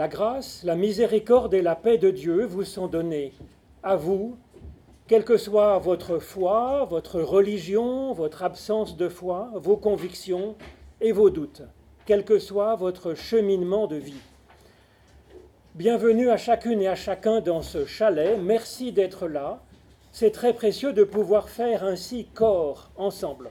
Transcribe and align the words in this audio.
La 0.00 0.08
grâce, 0.08 0.62
la 0.64 0.76
miséricorde 0.76 1.52
et 1.52 1.60
la 1.60 1.76
paix 1.76 1.98
de 1.98 2.10
Dieu 2.10 2.46
vous 2.46 2.64
sont 2.64 2.86
données, 2.86 3.34
à 3.82 3.96
vous, 3.96 4.34
quelle 5.06 5.24
que 5.24 5.36
soit 5.36 5.78
votre 5.78 6.18
foi, 6.18 6.86
votre 6.88 7.20
religion, 7.20 8.14
votre 8.14 8.42
absence 8.42 8.96
de 8.96 9.10
foi, 9.10 9.50
vos 9.56 9.76
convictions 9.76 10.56
et 11.02 11.12
vos 11.12 11.28
doutes, 11.28 11.60
quel 12.06 12.24
que 12.24 12.38
soit 12.38 12.76
votre 12.76 13.12
cheminement 13.12 13.86
de 13.86 13.96
vie. 13.96 14.22
Bienvenue 15.74 16.30
à 16.30 16.38
chacune 16.38 16.80
et 16.80 16.88
à 16.88 16.94
chacun 16.94 17.42
dans 17.42 17.60
ce 17.60 17.84
chalet, 17.84 18.38
merci 18.40 18.92
d'être 18.92 19.28
là. 19.28 19.60
C'est 20.12 20.30
très 20.30 20.54
précieux 20.54 20.94
de 20.94 21.04
pouvoir 21.04 21.50
faire 21.50 21.84
ainsi 21.84 22.24
corps 22.32 22.90
ensemble. 22.96 23.50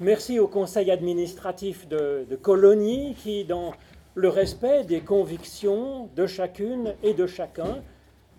Merci 0.00 0.40
au 0.40 0.48
conseil 0.48 0.90
administratif 0.90 1.86
de, 1.86 2.26
de 2.28 2.34
Colonie 2.34 3.14
qui, 3.22 3.44
dans 3.44 3.72
le 4.18 4.28
respect 4.28 4.82
des 4.82 5.00
convictions 5.00 6.08
de 6.16 6.26
chacune 6.26 6.92
et 7.04 7.14
de 7.14 7.28
chacun, 7.28 7.84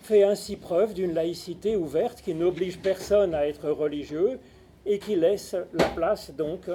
fait 0.02 0.24
ainsi 0.24 0.58
preuve 0.58 0.94
d'une 0.94 1.14
laïcité 1.14 1.78
ouverte 1.78 2.22
qui 2.22 2.34
n'oblige 2.34 2.80
personne 2.80 3.34
à 3.34 3.48
être 3.48 3.70
religieux 3.70 4.40
et 4.86 5.00
qui 5.00 5.16
laisse 5.16 5.56
la 5.74 5.86
place 5.86 6.32
donc 6.36 6.70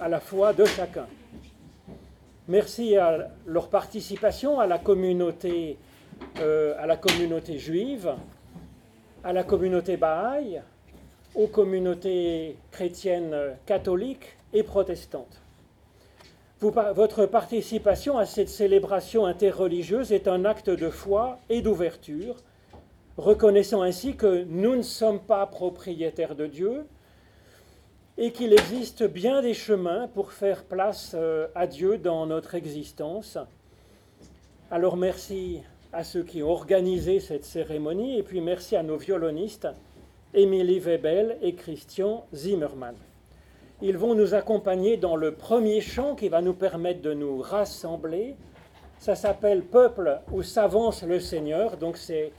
à 0.00 0.08
la 0.08 0.18
foi 0.18 0.52
de 0.54 0.64
chacun. 0.64 1.06
Merci 2.48 2.96
à 2.96 3.30
leur 3.46 3.68
participation 3.68 4.58
à 4.58 4.66
la 4.66 4.78
communauté, 4.78 5.76
euh, 6.40 6.74
juive, 7.58 8.12
à 9.22 9.32
la 9.32 9.44
communauté 9.44 9.96
bahaï, 9.96 10.60
aux 11.36 11.46
communautés 11.46 12.56
chrétiennes 12.72 13.36
catholiques 13.66 14.36
et 14.52 14.64
protestantes. 14.64 15.42
Votre 16.60 17.26
participation 17.26 18.18
à 18.18 18.26
cette 18.26 18.48
célébration 18.48 19.26
interreligieuse 19.26 20.12
est 20.12 20.26
un 20.26 20.44
acte 20.44 20.70
de 20.70 20.90
foi 20.90 21.38
et 21.48 21.62
d'ouverture 21.62 22.36
reconnaissant 23.16 23.82
ainsi 23.82 24.16
que 24.16 24.44
nous 24.44 24.76
ne 24.76 24.82
sommes 24.82 25.20
pas 25.20 25.44
propriétaires 25.46 26.34
de 26.34 26.46
Dieu 26.46 26.86
et 28.16 28.32
qu'il 28.32 28.52
existe 28.52 29.04
bien 29.04 29.42
des 29.42 29.54
chemins 29.54 30.08
pour 30.08 30.32
faire 30.32 30.64
place 30.64 31.12
euh, 31.14 31.46
à 31.54 31.66
Dieu 31.66 31.98
dans 31.98 32.26
notre 32.26 32.54
existence. 32.54 33.38
Alors 34.70 34.96
merci 34.96 35.60
à 35.92 36.04
ceux 36.04 36.22
qui 36.22 36.42
ont 36.42 36.50
organisé 36.50 37.20
cette 37.20 37.44
cérémonie 37.44 38.18
et 38.18 38.22
puis 38.22 38.40
merci 38.40 38.76
à 38.76 38.82
nos 38.82 38.96
violonistes 38.96 39.68
Émilie 40.34 40.80
Webel 40.80 41.38
et 41.40 41.54
Christian 41.54 42.26
Zimmermann. 42.34 42.94
Ils 43.80 43.96
vont 43.96 44.16
nous 44.16 44.34
accompagner 44.34 44.96
dans 44.96 45.14
le 45.14 45.34
premier 45.34 45.80
chant 45.80 46.16
qui 46.16 46.28
va 46.28 46.42
nous 46.42 46.52
permettre 46.52 47.00
de 47.00 47.12
nous 47.12 47.40
rassembler. 47.40 48.34
Ça 48.98 49.14
s'appelle 49.14 49.62
Peuple 49.62 50.18
où 50.32 50.42
s'avance 50.42 51.04
le 51.04 51.20
Seigneur, 51.20 51.76
donc 51.76 51.96
c'est 51.96 52.32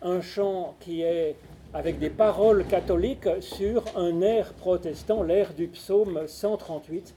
un 0.00 0.22
chant 0.22 0.76
qui 0.80 1.02
est 1.02 1.36
avec 1.74 1.98
des 1.98 2.08
paroles 2.08 2.64
catholiques 2.64 3.28
sur 3.40 3.84
un 3.96 4.22
air 4.22 4.54
protestant, 4.54 5.22
l'air 5.22 5.52
du 5.52 5.68
psaume 5.68 6.26
138, 6.26 7.14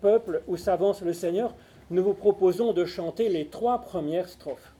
Peuple 0.00 0.42
où 0.48 0.56
s'avance 0.56 1.02
le 1.02 1.12
Seigneur. 1.12 1.54
Nous 1.90 2.02
vous 2.02 2.14
proposons 2.14 2.72
de 2.72 2.86
chanter 2.86 3.28
les 3.28 3.48
trois 3.48 3.82
premières 3.82 4.30
strophes. 4.30 4.72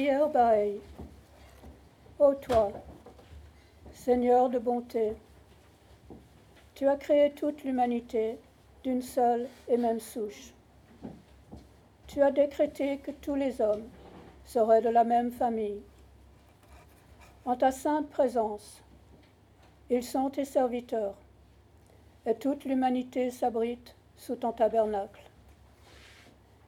Prière. 0.00 0.30
Ô 2.18 2.34
toi, 2.34 2.72
Seigneur 3.92 4.48
de 4.48 4.58
bonté, 4.58 5.12
tu 6.74 6.88
as 6.88 6.96
créé 6.96 7.32
toute 7.32 7.64
l'humanité 7.64 8.38
d'une 8.82 9.02
seule 9.02 9.46
et 9.68 9.76
même 9.76 10.00
souche. 10.00 10.54
Tu 12.06 12.22
as 12.22 12.30
décrété 12.30 12.96
que 12.96 13.10
tous 13.10 13.34
les 13.34 13.60
hommes 13.60 13.86
seraient 14.46 14.80
de 14.80 14.88
la 14.88 15.04
même 15.04 15.32
famille. 15.32 15.82
En 17.44 17.56
ta 17.56 17.70
sainte 17.70 18.08
présence, 18.08 18.82
ils 19.90 20.02
sont 20.02 20.30
tes 20.30 20.46
serviteurs, 20.46 21.14
et 22.24 22.34
toute 22.34 22.64
l'humanité 22.64 23.30
s'abrite 23.30 23.94
sous 24.16 24.36
ton 24.36 24.52
tabernacle. 24.52 25.29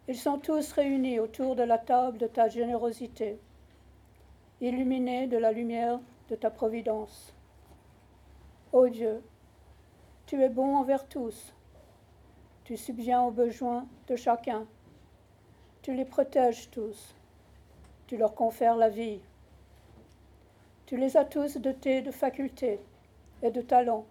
Ils 0.09 0.19
sont 0.19 0.39
tous 0.39 0.73
réunis 0.73 1.21
autour 1.21 1.55
de 1.55 1.63
la 1.63 1.79
table 1.79 2.19
de 2.19 2.27
ta 2.27 2.49
générosité, 2.49 3.39
illuminés 4.61 5.29
de 5.29 5.37
la 5.37 5.53
lumière 5.53 6.01
de 6.29 6.35
ta 6.35 6.51
providence. 6.51 7.33
Ô 8.73 8.89
Dieu, 8.89 9.23
tu 10.27 10.43
es 10.43 10.49
bon 10.49 10.77
envers 10.77 11.07
tous. 11.07 11.55
Tu 12.65 12.77
subviens 12.77 13.23
aux 13.23 13.31
besoins 13.31 13.87
de 14.09 14.17
chacun. 14.17 14.67
Tu 15.83 15.95
les 15.95 16.05
protèges 16.05 16.69
tous. 16.71 17.15
Tu 18.09 18.17
leur 18.17 18.35
confères 18.35 18.77
la 18.77 18.89
vie. 18.89 19.21
Tu 20.87 20.97
les 20.97 21.17
as 21.17 21.25
tous 21.25 21.59
dotés 21.59 22.03
de 22.03 22.11
facultés 22.11 22.81
et 23.41 23.53
de 23.53 23.61
talents. 23.61 24.07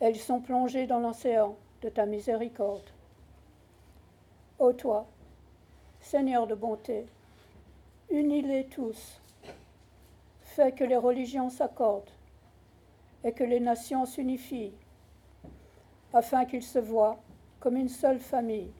Elles 0.00 0.16
sont 0.16 0.40
plongées 0.40 0.86
dans 0.86 1.00
l'océan 1.00 1.54
de 1.82 1.90
ta 1.90 2.06
miséricorde. 2.06 2.93
Ô 4.64 4.72
toi, 4.72 5.04
Seigneur 6.00 6.46
de 6.46 6.54
bonté, 6.54 7.04
unis-les 8.08 8.64
tous. 8.64 9.20
Fais 10.40 10.72
que 10.72 10.84
les 10.84 10.96
religions 10.96 11.50
s'accordent 11.50 12.16
et 13.24 13.32
que 13.32 13.44
les 13.44 13.60
nations 13.60 14.06
s'unifient, 14.06 14.72
afin 16.14 16.46
qu'ils 16.46 16.62
se 16.62 16.78
voient 16.78 17.18
comme 17.60 17.76
une 17.76 17.90
seule 17.90 18.18
famille 18.18 18.72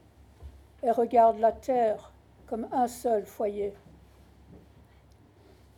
et 0.83 0.91
regardent 0.91 1.41
la 1.41 1.53
terre 1.53 2.13
comme 2.47 2.67
un 2.73 2.89
seul 2.89 3.27
foyer. 3.27 3.75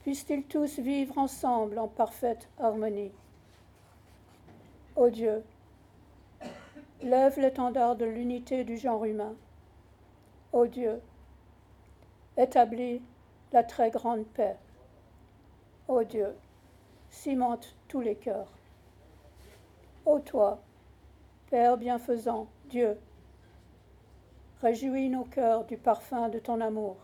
Puissent-ils 0.04 0.44
tous 0.44 0.78
vivre 0.78 1.18
ensemble 1.18 1.80
en 1.80 1.88
parfaite 1.88 2.48
harmonie. 2.60 3.10
Ô 4.94 5.10
Dieu, 5.10 5.42
lève 7.02 7.40
l'étendard 7.40 7.96
de 7.96 8.04
l'unité 8.04 8.62
du 8.62 8.76
genre 8.76 9.04
humain. 9.04 9.34
Ô 10.56 10.66
Dieu, 10.66 11.02
établis 12.38 13.02
la 13.52 13.62
très 13.62 13.90
grande 13.90 14.24
paix. 14.24 14.56
Ô 15.86 16.02
Dieu, 16.02 16.34
cimente 17.10 17.76
tous 17.88 18.00
les 18.00 18.14
cœurs. 18.14 18.50
Ô 20.06 20.18
toi, 20.18 20.62
Père 21.50 21.76
bienfaisant, 21.76 22.46
Dieu, 22.70 22.98
réjouis 24.62 25.10
nos 25.10 25.24
cœurs 25.24 25.66
du 25.66 25.76
parfum 25.76 26.30
de 26.30 26.38
ton 26.38 26.62
amour. 26.62 26.96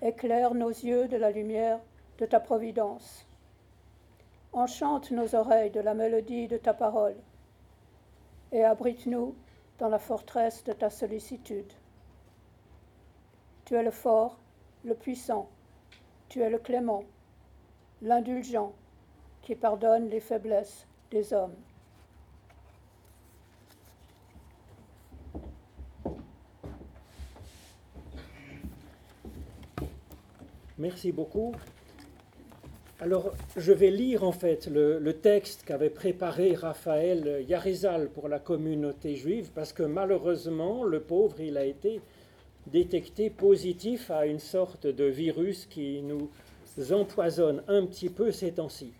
Éclaire 0.00 0.54
nos 0.54 0.70
yeux 0.70 1.06
de 1.06 1.18
la 1.18 1.30
lumière 1.30 1.80
de 2.16 2.24
ta 2.24 2.40
providence. 2.40 3.26
Enchante 4.54 5.10
nos 5.10 5.34
oreilles 5.34 5.70
de 5.70 5.80
la 5.80 5.92
mélodie 5.92 6.48
de 6.48 6.56
ta 6.56 6.72
parole 6.72 7.16
et 8.52 8.64
abrite-nous 8.64 9.34
dans 9.78 9.90
la 9.90 9.98
forteresse 9.98 10.64
de 10.64 10.72
ta 10.72 10.88
sollicitude. 10.88 11.70
Tu 13.70 13.76
es 13.76 13.84
le 13.84 13.92
fort, 13.92 14.36
le 14.84 14.94
puissant, 14.94 15.48
tu 16.28 16.40
es 16.40 16.50
le 16.50 16.58
clément, 16.58 17.04
l'indulgent, 18.02 18.72
qui 19.42 19.54
pardonne 19.54 20.08
les 20.08 20.18
faiblesses 20.18 20.88
des 21.12 21.32
hommes. 21.32 21.54
Merci 30.76 31.12
beaucoup. 31.12 31.52
Alors, 32.98 33.32
je 33.56 33.70
vais 33.70 33.92
lire 33.92 34.24
en 34.24 34.32
fait 34.32 34.66
le, 34.66 35.12
texte 35.12 35.62
qu'avait 35.64 35.90
préparé 35.90 36.56
Raphaël 36.56 37.44
Yarizal 37.48 38.08
pour 38.08 38.26
la 38.26 38.40
communauté 38.40 39.14
juive, 39.14 39.52
parce 39.54 39.72
que 39.72 39.84
malheureusement, 39.84 40.82
le 40.82 40.98
pauvre, 40.98 41.40
il 41.40 41.56
a 41.56 41.64
été 41.64 42.00
détecté 42.72 43.30
positif 43.30 44.10
à 44.10 44.26
une 44.26 44.38
sorte 44.38 44.86
de 44.86 45.04
virus 45.04 45.66
qui 45.66 46.02
nous 46.02 46.30
empoisonne 46.92 47.62
un 47.68 47.84
petit 47.86 48.08
peu 48.08 48.30
ces 48.30 48.52
temps-ci. 48.52 48.92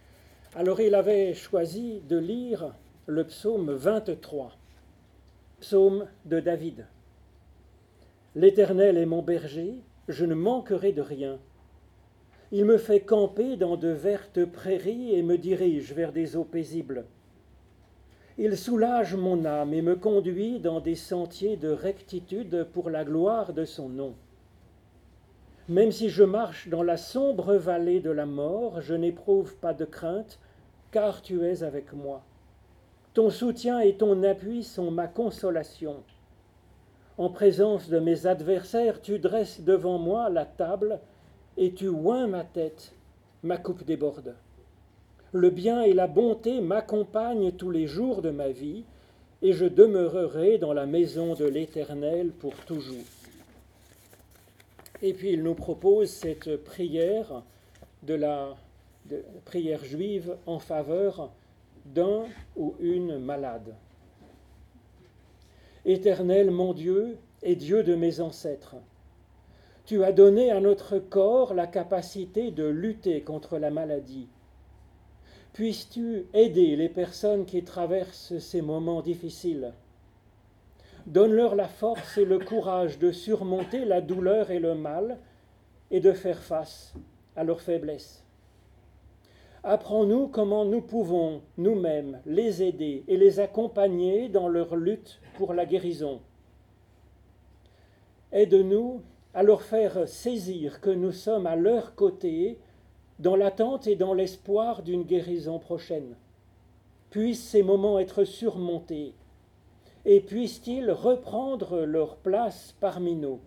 Alors 0.55 0.81
il 0.81 0.95
avait 0.95 1.35
choisi 1.35 2.01
de 2.09 2.19
lire 2.19 2.75
le 3.07 3.25
psaume 3.25 3.71
23, 3.71 4.53
psaume 5.61 6.07
de 6.25 6.41
David. 6.41 6.87
L'Éternel 8.35 8.97
est 8.97 9.07
mon 9.07 9.23
berger, 9.23 9.81
je 10.09 10.25
ne 10.25 10.35
manquerai 10.35 10.93
de 10.93 11.03
rien. 11.03 11.39
Il 12.53 12.65
me 12.65 12.79
fait 12.79 13.01
camper 13.01 13.57
dans 13.57 13.77
de 13.77 13.89
vertes 13.89 14.45
prairies 14.45 15.15
et 15.15 15.23
me 15.23 15.39
dirige 15.39 15.93
vers 15.93 16.13
des 16.13 16.37
eaux 16.37 16.45
paisibles. 16.45 17.05
Il 18.43 18.57
soulage 18.57 19.15
mon 19.15 19.45
âme 19.45 19.75
et 19.75 19.83
me 19.83 19.97
conduit 19.97 20.61
dans 20.61 20.81
des 20.81 20.95
sentiers 20.95 21.59
de 21.59 21.69
rectitude 21.69 22.67
pour 22.73 22.89
la 22.89 23.05
gloire 23.05 23.53
de 23.53 23.67
son 23.67 23.91
nom. 23.91 24.15
Même 25.69 25.93
si 25.93 26.09
je 26.09 26.25
marche 26.25 26.67
dans 26.69 26.83
la 26.83 26.97
sombre 26.97 27.57
vallée 27.57 28.01
de 28.01 28.11
la 28.11 28.25
mort, 28.25 28.81
je 28.81 28.95
n'éprouve 28.95 29.57
pas 29.57 29.75
de 29.75 29.85
crainte, 29.85 30.39
car 30.91 31.21
tu 31.21 31.45
es 31.45 31.63
avec 31.63 31.93
moi. 31.93 32.23
Ton 33.13 33.29
soutien 33.29 33.81
et 33.81 33.99
ton 33.99 34.23
appui 34.23 34.65
sont 34.65 34.91
ma 34.91 35.07
consolation. 35.07 35.97
En 37.19 37.29
présence 37.29 37.91
de 37.91 37.99
mes 37.99 38.25
adversaires, 38.25 39.03
tu 39.03 39.19
dresses 39.19 39.61
devant 39.61 39.99
moi 39.99 40.31
la 40.31 40.47
table 40.47 40.99
et 41.59 41.75
tu 41.75 41.89
oins 41.89 42.27
ma 42.27 42.45
tête, 42.45 42.95
ma 43.43 43.59
coupe 43.59 43.85
déborde. 43.85 44.35
Le 45.33 45.51
bien 45.51 45.83
et 45.83 45.93
la 45.93 46.09
bonté 46.09 46.61
m'accompagnent 46.61 47.53
tous 47.53 47.71
les 47.71 47.87
jours 47.87 48.21
de 48.21 48.31
ma 48.31 48.49
vie, 48.49 48.83
et 49.43 49.53
je 49.53 49.65
demeurerai 49.65 50.59
dans 50.59 50.73
la 50.73 50.87
maison 50.87 51.35
de 51.35 51.45
l'Éternel 51.45 52.31
pour 52.31 52.55
toujours. 52.67 53.05
Et 55.03 55.15
puis 55.15 55.33
il 55.33 55.43
nous 55.43 55.55
propose 55.55 56.11
cette 56.11 56.57
prière 56.57 57.43
de 58.03 58.15
la 58.15 58.57
prière 59.45 59.85
juive 59.85 60.37
en 60.47 60.59
faveur 60.59 61.31
d'un 61.87 62.25
ou 62.57 62.75
une 62.81 63.19
malade. 63.19 63.75
Éternel 65.85 66.51
mon 66.51 66.75
Dieu 66.75 67.17
et 67.43 67.57
Dieu 67.57 67.83
de 67.83 67.95
mes 67.95 68.21
ancêtres, 68.21 68.77
tu 69.87 70.05
as 70.05 70.13
donné 70.13 70.51
à 70.51 70.61
notre 70.61 70.99
corps 70.99 71.55
la 71.55 71.67
capacité 71.67 72.51
de 72.51 72.65
lutter 72.65 73.23
contre 73.23 73.59
la 73.59 73.71
maladie. 73.71 74.29
Puisses-tu 75.53 76.27
aider 76.33 76.77
les 76.77 76.89
personnes 76.89 77.45
qui 77.45 77.65
traversent 77.65 78.39
ces 78.39 78.63
moments 78.63 79.03
difficiles? 79.03 79.73
Donne-leur 81.07 81.57
la 81.57 81.67
force 81.67 82.19
et 82.19 82.25
le 82.25 82.39
courage 82.39 82.99
de 82.99 83.11
surmonter 83.11 83.85
la 83.85 84.01
douleur 84.01 84.53
et 84.53 84.61
le 84.61 84.77
mal 84.77 85.19
et 85.91 85.99
de 85.99 86.13
faire 86.13 86.41
face 86.41 86.95
à 87.35 87.43
leurs 87.43 87.63
faiblesses. 87.63 88.25
Apprends-nous 89.65 90.29
comment 90.29 90.65
nous 90.65 90.81
pouvons 90.81 91.43
nous-mêmes 91.59 92.21
les 92.27 92.63
aider 92.63 93.05
et 93.09 93.17
les 93.17 93.41
accompagner 93.41 94.29
dans 94.29 94.49
leur 94.49 94.77
lutte 94.77 95.21
pour 95.35 95.53
la 95.53 95.67
guérison. 95.67 96.21
Aide-nous 98.33 99.03
à 99.35 99.43
leur 99.43 99.63
faire 99.63 100.09
saisir 100.09 100.81
que 100.81 100.91
nous 100.91 101.13
sommes 101.13 101.47
à 101.47 101.57
leur 101.57 101.95
côté 101.97 102.59
dans 103.21 103.37
l'attente 103.37 103.87
et 103.87 103.97
dans 103.97 104.15
l'espoir 104.15 104.83
d'une 104.83 105.05
guérison 105.05 105.59
prochaine. 105.59 106.17
Puissent 107.11 107.47
ces 107.47 107.63
moments 107.63 107.99
être 107.99 108.25
surmontés 108.25 109.15
et 110.07 110.21
puissent-ils 110.21 110.91
reprendre 110.91 111.81
leur 111.81 112.17
place 112.17 112.75
parmi 112.81 113.15
nous. 113.15 113.41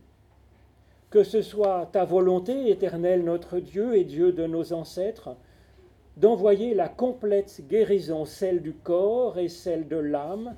Que 1.10 1.24
ce 1.24 1.42
soit 1.42 1.90
ta 1.92 2.06
volonté, 2.06 2.70
éternel 2.70 3.24
notre 3.24 3.60
Dieu 3.60 3.96
et 3.96 4.04
Dieu 4.04 4.32
de 4.32 4.46
nos 4.46 4.74
ancêtres, 4.74 5.36
d'envoyer 6.18 6.76
la 6.76 6.90
complète 6.90 7.64
guérison, 7.68 8.26
celle 8.26 8.62
du 8.62 8.74
corps 8.74 9.40
et 9.40 9.50
celle 9.50 9.88
de 9.88 9.98
l'âme, 9.98 10.56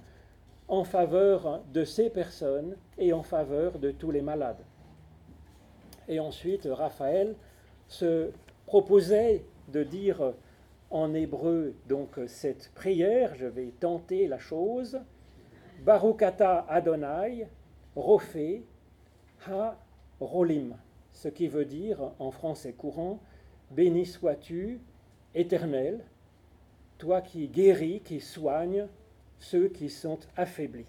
en 0.67 0.84
faveur 0.84 1.62
de 1.74 1.86
ces 1.86 2.10
personnes 2.10 2.75
et 2.98 3.13
en 3.13 3.24
faveur 3.24 3.79
de 3.79 3.91
tous 3.91 4.12
les 4.12 4.22
malades. 4.22 4.63
Et 6.10 6.19
ensuite, 6.19 6.67
Raphaël 6.69 7.36
se 7.88 8.31
proposait 8.65 9.43
de 9.69 9.84
dire 9.84 10.34
en 10.89 11.13
hébreu 11.13 11.75
donc 11.88 12.19
cette 12.27 12.72
prière, 12.74 13.36
je 13.36 13.45
vais 13.45 13.74
tenter 13.79 14.27
la 14.27 14.39
chose, 14.39 15.00
Barukata 15.84 16.65
Adonai, 16.69 17.48
Rophé, 17.95 18.63
Ha 19.48 19.77
Rolim, 20.19 20.75
ce 21.12 21.27
qui 21.27 21.48
veut 21.48 21.65
dire 21.65 22.12
en 22.19 22.31
français 22.31 22.74
courant, 22.74 23.19
Béni 23.72 24.05
sois-tu, 24.05 24.79
éternel, 25.34 26.05
toi 26.98 27.22
qui 27.22 27.48
guéris, 27.48 28.01
qui 28.01 28.22
soignes 28.22 28.88
ceux 29.39 29.67
qui 29.67 29.89
sont 29.89 30.19
affaiblis. 30.38 30.88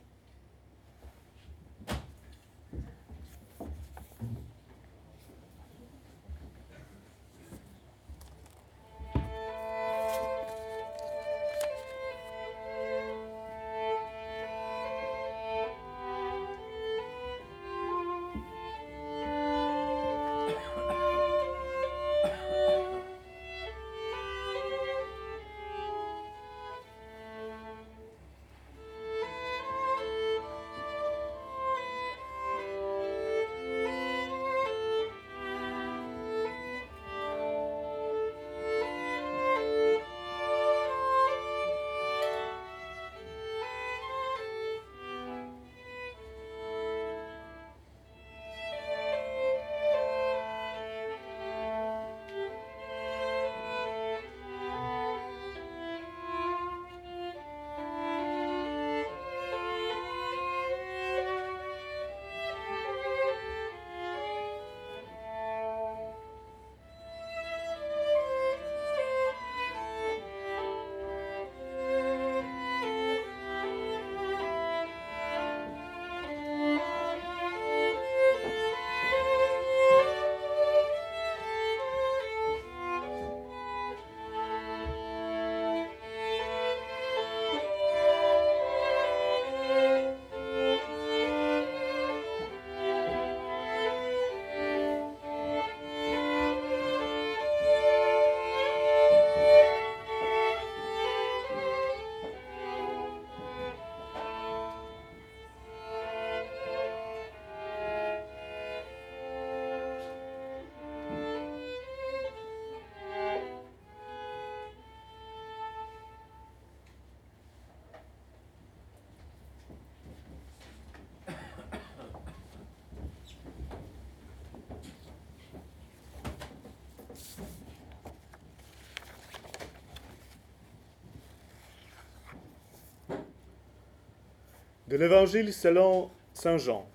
De 134.96 135.02
l'Évangile 135.02 135.52
selon 135.52 136.10
Saint 136.32 136.56
Jean. 136.56 136.88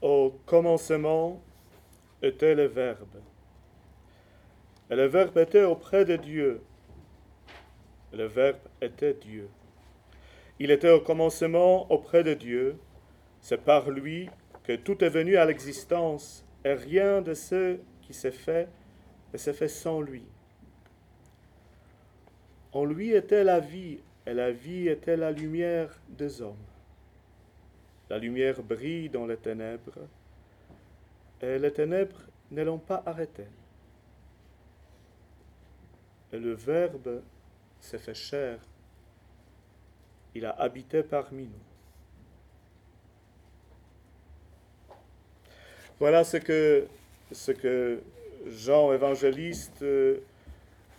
Au 0.00 0.32
commencement 0.46 1.42
était 2.22 2.54
le 2.54 2.66
Verbe. 2.66 3.16
Et 4.88 4.94
le 4.94 5.06
Verbe 5.06 5.36
était 5.38 5.64
auprès 5.64 6.04
de 6.04 6.14
Dieu. 6.14 6.62
le 8.12 8.26
Verbe 8.26 8.60
était 8.80 9.14
Dieu. 9.14 9.48
Il 10.60 10.70
était 10.70 10.92
au 10.92 11.00
commencement 11.00 11.90
auprès 11.90 12.22
de 12.22 12.34
Dieu. 12.34 12.78
C'est 13.40 13.64
par 13.64 13.90
lui 13.90 14.30
que 14.62 14.76
tout 14.76 15.02
est 15.02 15.08
venu 15.08 15.36
à 15.38 15.44
l'existence, 15.44 16.44
et 16.64 16.74
rien 16.74 17.20
de 17.20 17.34
ce 17.34 17.78
qui 18.02 18.14
s'est 18.14 18.30
fait 18.30 18.68
ne 19.32 19.38
s'est 19.38 19.54
fait 19.54 19.66
sans 19.66 20.00
lui. 20.00 20.22
En 22.70 22.84
lui 22.84 23.10
était 23.10 23.42
la 23.42 23.58
vie, 23.58 23.98
et 24.28 24.34
la 24.34 24.50
vie 24.52 24.88
était 24.88 25.16
la 25.16 25.32
lumière 25.32 25.88
des 26.10 26.42
hommes. 26.42 26.66
La 28.10 28.18
lumière 28.18 28.62
brille 28.62 29.08
dans 29.08 29.24
les 29.24 29.38
ténèbres, 29.38 30.06
et 31.40 31.58
les 31.58 31.72
ténèbres 31.72 32.20
ne 32.50 32.62
l'ont 32.62 32.78
pas 32.78 33.02
arrêté. 33.06 33.44
Et 36.30 36.38
le 36.38 36.52
Verbe 36.52 37.22
s'est 37.80 37.98
fait 37.98 38.14
chair, 38.14 38.58
il 40.34 40.44
a 40.44 40.50
habité 40.50 41.02
parmi 41.02 41.44
nous. 41.44 41.64
Voilà 45.98 46.22
ce 46.22 46.36
que, 46.36 46.86
ce 47.32 47.52
que 47.52 48.02
Jean 48.46 48.92
évangéliste 48.92 49.80
euh, 49.80 50.18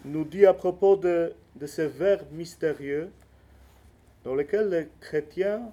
nous 0.04 0.26
dit 0.26 0.48
à 0.48 0.54
propos 0.54 0.96
de, 0.96 1.32
de 1.56 1.68
ce 1.68 1.84
verbe 1.84 2.32
mystérieux 2.32 3.12
dans 4.24 4.36
lequel 4.36 4.70
le 4.70 4.88
chrétien 5.00 5.72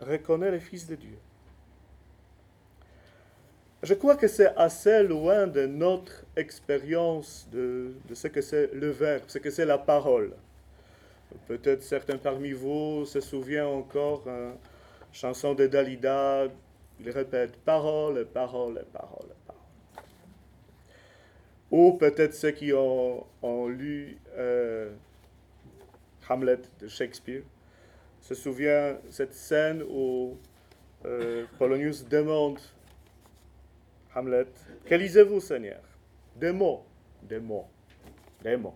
reconnaît 0.00 0.50
le 0.50 0.58
Fils 0.58 0.86
de 0.86 0.94
Dieu. 0.94 1.18
Je 3.82 3.94
crois 3.94 4.14
que 4.14 4.28
c'est 4.28 4.54
assez 4.56 5.02
loin 5.02 5.48
de 5.48 5.66
notre 5.66 6.24
expérience 6.36 7.48
de, 7.50 7.94
ce 8.14 8.28
que 8.28 8.40
c'est 8.40 8.72
le 8.72 8.90
verbe, 8.90 9.24
ce 9.26 9.38
que 9.38 9.50
c'est 9.50 9.64
la 9.64 9.78
parole. 9.78 10.34
Peut-être 11.48 11.82
certains 11.82 12.18
parmi 12.18 12.52
vous 12.52 13.04
se 13.06 13.20
souviennent 13.20 13.64
encore 13.64 14.22
une 14.28 14.52
chanson 15.12 15.54
de 15.54 15.66
Dalida, 15.66 16.44
il 17.00 17.10
répète 17.10 17.56
parole, 17.56 18.24
parole, 18.26 18.84
parole, 18.92 19.28
parole. 19.46 20.04
Ou 21.72 21.94
peut-être 21.94 22.34
ceux 22.34 22.52
qui 22.52 22.72
ont, 22.72 23.26
lu 23.66 24.18
euh, 24.36 24.92
Hamlet 26.28 26.60
de 26.80 26.86
Shakespeare 26.86 27.42
se 28.34 28.42
souvient 28.42 28.96
cette 29.10 29.34
scène 29.34 29.82
où 29.82 30.38
euh, 31.04 31.44
Polonius 31.58 32.06
demande 32.08 32.58
Hamlet, 34.14 34.46
que 34.86 34.94
lisez-vous 34.94 35.40
Seigneur? 35.40 35.80
Des 36.36 36.52
mots, 36.52 36.84
des 37.22 37.38
mots, 37.38 37.66
des 38.42 38.56
mots. 38.56 38.74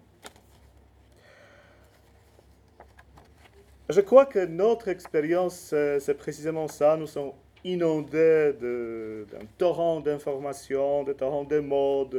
Je 3.88 4.00
crois 4.00 4.26
que 4.26 4.44
notre 4.44 4.88
expérience, 4.88 5.74
c'est 6.00 6.16
précisément 6.18 6.68
ça. 6.68 6.96
Nous 6.96 7.06
sommes 7.06 7.32
inondés 7.64 8.52
d'un 8.60 9.46
torrent 9.56 10.00
d'informations, 10.00 11.04
d'un 11.04 11.14
torrent 11.14 11.44
de 11.44 11.60
mots. 11.60 12.10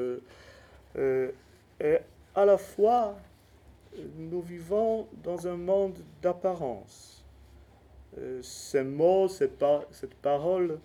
Euh, 0.95 1.31
et 1.79 1.97
à 2.33 2.45
la 2.45 2.57
fois, 2.57 3.15
nous 4.15 4.41
vivons 4.41 5.07
dans 5.23 5.47
un 5.47 5.57
monde 5.57 5.99
d'apparence. 6.21 7.16
Euh, 8.19 8.41
ces 8.41 8.83
mots, 8.83 9.27
cette, 9.27 9.59
parole 10.21 10.79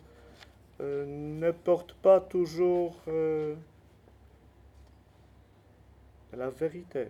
euh, 0.80 1.06
ne 1.06 1.50
portent 1.50 1.94
pas 1.94 2.20
toujours 2.20 3.00
euh, 3.08 3.54
la 6.32 6.50
vérité. 6.50 7.08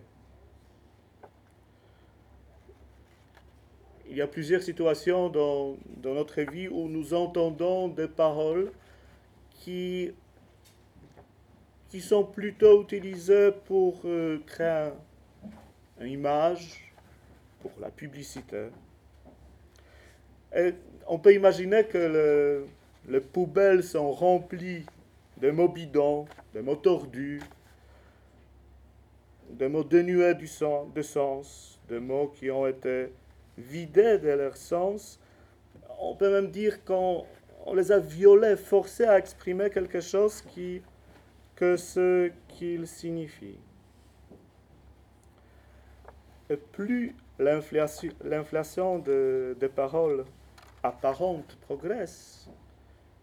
Il 4.09 4.15
y 4.15 4.21
a 4.21 4.27
plusieurs 4.27 4.61
situations 4.61 5.29
dans, 5.29 5.75
dans, 5.97 6.13
notre 6.13 6.41
vie 6.41 6.67
où 6.67 6.87
nous 6.87 7.13
entendons 7.13 7.87
des 7.87 8.07
paroles 8.07 8.71
qui, 9.49 10.11
qui 11.89 11.99
sont 11.99 12.23
plutôt 12.23 12.83
utilisées 12.83 13.51
pour 13.65 14.05
créer 14.45 14.91
une 15.99 16.07
image, 16.07 16.93
pour 17.61 17.71
la 17.79 17.89
publicité 17.89 18.67
on 21.07 21.19
peut 21.19 21.33
imaginer 21.33 21.85
que 21.85 22.65
les 23.07 23.19
poubelles 23.19 23.83
sont 23.83 24.11
remplies 24.11 24.85
de 25.37 25.51
mots 25.51 25.67
bidons, 25.67 26.25
de 26.53 26.61
mots 26.61 26.75
tordus, 26.75 27.41
des 29.49 29.67
mots 29.67 29.83
dénués 29.83 30.35
de 30.35 31.01
sens, 31.01 31.79
des 31.89 31.99
mots 31.99 32.31
qui 32.35 32.49
ont 32.49 32.67
été 32.67 33.11
vidés 33.57 34.17
de 34.17 34.29
leur 34.29 34.57
sens. 34.57 35.19
On 35.99 36.15
peut 36.15 36.31
même 36.31 36.49
dire 36.49 36.83
qu'on 36.83 37.25
on 37.65 37.73
les 37.73 37.91
a 37.91 37.99
violés, 37.99 38.55
forcés 38.55 39.05
à 39.05 39.17
exprimer 39.17 39.69
quelque 39.69 40.01
chose 40.01 40.43
que 41.55 41.77
ce 41.77 42.31
qu'ils 42.47 42.87
signifient. 42.87 43.59
Et 46.49 46.57
plus 46.57 47.15
l'inflation 47.39 48.99
de, 48.99 49.55
des 49.59 49.69
paroles 49.69 50.25
apparentes 50.83 51.55
progresse, 51.61 52.47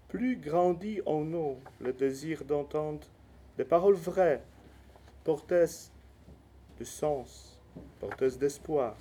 plus 0.09 0.37
grandit 0.37 1.00
en 1.07 1.21
nous 1.21 1.57
le 1.81 1.93
désir 1.93 2.45
d'entendre 2.45 3.07
des 3.57 3.64
paroles 3.64 3.95
vraies, 3.95 4.43
porteuses 5.23 5.90
de 6.79 6.85
sens, 6.85 7.61
porteuses 8.00 8.38
d'espoir. 8.38 8.97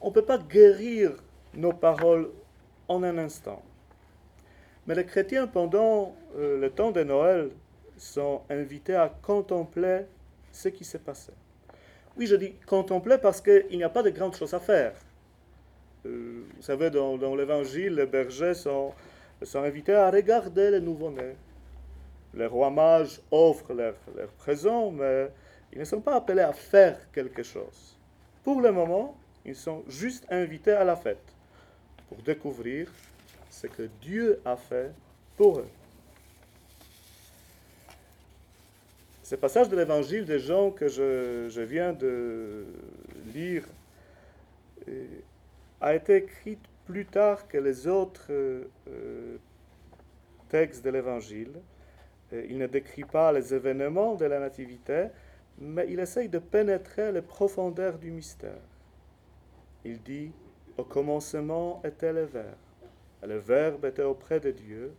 On 0.00 0.08
ne 0.08 0.14
peut 0.14 0.24
pas 0.24 0.38
guérir 0.38 1.12
nos 1.54 1.72
paroles 1.72 2.30
en 2.88 3.02
un 3.02 3.18
instant. 3.18 3.62
Mais 4.86 4.96
les 4.96 5.06
chrétiens, 5.06 5.46
pendant 5.46 6.16
euh, 6.34 6.58
le 6.58 6.70
temps 6.70 6.90
de 6.90 7.04
Noël, 7.04 7.50
sont 7.96 8.42
invités 8.50 8.96
à 8.96 9.08
contempler 9.22 10.06
ce 10.50 10.68
qui 10.68 10.84
s'est 10.84 10.98
passé. 10.98 11.32
Oui, 12.16 12.26
je 12.26 12.34
dis 12.34 12.54
contempler 12.66 13.18
parce 13.18 13.40
qu'il 13.40 13.76
n'y 13.76 13.84
a 13.84 13.88
pas 13.88 14.02
de 14.02 14.10
grandes 14.10 14.34
choses 14.34 14.54
à 14.54 14.60
faire. 14.60 14.92
Euh, 16.06 16.44
vous 16.56 16.62
savez, 16.62 16.90
dans, 16.90 17.34
l'évangile, 17.34 17.94
les 17.94 18.06
bergers 18.06 18.54
sont, 18.54 18.92
invités 19.54 19.94
à 19.94 20.10
regarder 20.10 20.70
les 20.70 20.80
nouveau-nés. 20.80 21.36
Les 22.34 22.46
rois 22.46 22.70
mages 22.70 23.20
offrent 23.30 23.74
leur 23.74 23.94
présents, 24.38 24.90
mais 24.90 25.30
ils 25.72 25.80
ne 25.80 25.84
sont 25.84 26.00
pas 26.00 26.16
appelés 26.16 26.42
à 26.42 26.52
faire 26.52 26.98
quelque 27.12 27.42
chose. 27.42 27.96
Pour 28.42 28.60
le 28.60 28.72
moment, 28.72 29.16
ils 29.44 29.56
sont 29.56 29.82
juste 29.88 30.26
invités 30.30 30.72
à 30.72 30.84
la 30.84 30.96
fête 30.96 31.34
pour 32.08 32.18
découvrir 32.22 32.90
ce 33.50 33.66
que 33.66 33.88
Dieu 34.00 34.40
a 34.44 34.56
fait 34.56 34.92
pour 35.36 35.60
eux. 35.60 35.68
Ce 39.22 39.36
passage 39.36 39.68
de 39.68 39.76
l'évangile 39.76 40.24
des 40.24 40.38
gens 40.38 40.70
que 40.70 40.88
je, 40.88 41.60
viens 41.62 41.92
de 41.92 42.66
lire 43.32 43.64
euh, 44.88 45.06
a 45.82 45.94
été 45.94 46.16
écrit 46.16 46.58
plus 46.86 47.04
tard 47.06 47.48
que 47.48 47.58
les 47.58 47.86
autres 47.86 48.30
euh, 48.30 49.36
textes 50.48 50.84
de 50.84 50.90
l'évangile. 50.90 51.60
Euh, 52.32 52.46
il 52.48 52.56
ne 52.56 52.66
décrit 52.66 53.04
pas 53.04 53.32
les 53.32 53.52
événements 53.52 54.14
de 54.14 54.24
la 54.24 54.38
Nativité, 54.38 55.08
mais 55.58 55.86
il 55.88 55.98
essaye 55.98 56.28
de 56.28 56.38
pénétrer 56.38 57.12
les 57.12 57.20
profondeurs 57.20 57.98
du 57.98 58.10
mystère. 58.10 58.62
Il 59.84 60.00
dit 60.02 60.32
au 60.78 60.84
commencement 60.84 61.82
était 61.84 62.12
le 62.12 62.24
Verbe. 62.24 62.54
Et 63.22 63.26
le 63.26 63.38
Verbe 63.38 63.84
était 63.84 64.02
auprès 64.02 64.40
de 64.40 64.52
Dieu. 64.52 64.94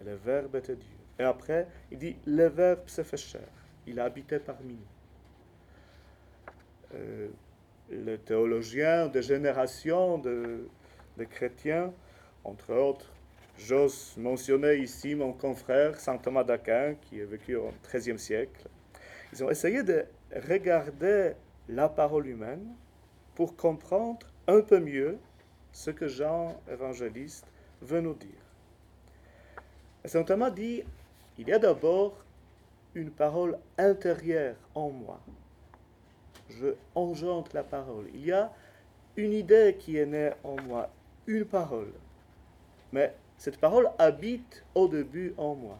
Et 0.00 0.04
le 0.04 0.14
Verbe 0.14 0.56
était 0.56 0.76
Dieu. 0.76 0.96
Et 1.18 1.22
après, 1.22 1.68
il 1.90 1.98
dit, 1.98 2.16
le 2.26 2.46
Verbe 2.46 2.88
s'est 2.88 3.04
fait 3.04 3.16
chair. 3.16 3.48
Il 3.86 4.00
a 4.00 4.04
habité 4.04 4.38
parmi 4.38 4.74
nous. 4.74 4.80
Euh, 6.94 7.28
les 7.90 8.18
théologiens 8.18 9.08
de 9.08 9.20
génération 9.20 10.18
de, 10.18 10.66
chrétiens, 11.30 11.92
entre 12.44 12.72
autres, 12.72 13.12
j'ose 13.58 14.14
mentionner 14.16 14.76
ici 14.76 15.14
mon 15.14 15.32
confrère 15.32 15.98
Saint 15.98 16.18
Thomas 16.18 16.44
d'Aquin, 16.44 16.94
qui 17.02 17.20
a 17.20 17.24
vécu 17.24 17.56
au 17.56 17.72
XIIIe 17.88 18.18
siècle. 18.18 18.68
Ils 19.32 19.42
ont 19.42 19.50
essayé 19.50 19.82
de 19.82 20.04
regarder 20.48 21.32
la 21.68 21.88
parole 21.88 22.28
humaine 22.28 22.66
pour 23.34 23.56
comprendre 23.56 24.26
un 24.46 24.60
peu 24.60 24.80
mieux 24.80 25.18
ce 25.72 25.90
que 25.90 26.08
Jean 26.08 26.60
évangéliste 26.70 27.46
veut 27.82 28.00
nous 28.00 28.14
dire. 28.14 28.30
Saint 30.04 30.24
Thomas 30.24 30.50
dit, 30.50 30.82
il 31.38 31.48
y 31.48 31.52
a 31.52 31.58
d'abord 31.58 32.16
une 32.94 33.10
parole 33.10 33.58
intérieure 33.76 34.56
en 34.74 34.90
moi. 34.90 35.20
Je 36.50 36.74
engendre 36.94 37.50
la 37.54 37.62
parole. 37.62 38.06
Il 38.14 38.24
y 38.24 38.32
a 38.32 38.52
une 39.16 39.32
idée 39.32 39.76
qui 39.78 39.96
est 39.96 40.06
née 40.06 40.30
en 40.44 40.60
moi, 40.62 40.90
une 41.26 41.44
parole. 41.44 41.92
Mais 42.92 43.14
cette 43.36 43.58
parole 43.58 43.90
habite 43.98 44.64
au 44.74 44.88
début 44.88 45.34
en 45.36 45.54
moi. 45.54 45.78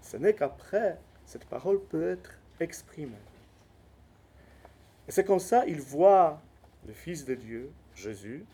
Ce 0.00 0.16
n'est 0.16 0.34
qu'après, 0.34 0.98
cette 1.24 1.44
parole 1.44 1.80
peut 1.80 2.10
être 2.10 2.38
exprimée. 2.60 3.12
Et 5.08 5.12
c'est 5.12 5.24
comme 5.24 5.38
ça, 5.38 5.64
il 5.66 5.80
voit 5.80 6.40
le 6.86 6.92
Fils 6.92 7.24
de 7.24 7.34
Dieu, 7.34 7.70
Jésus, 7.94 8.44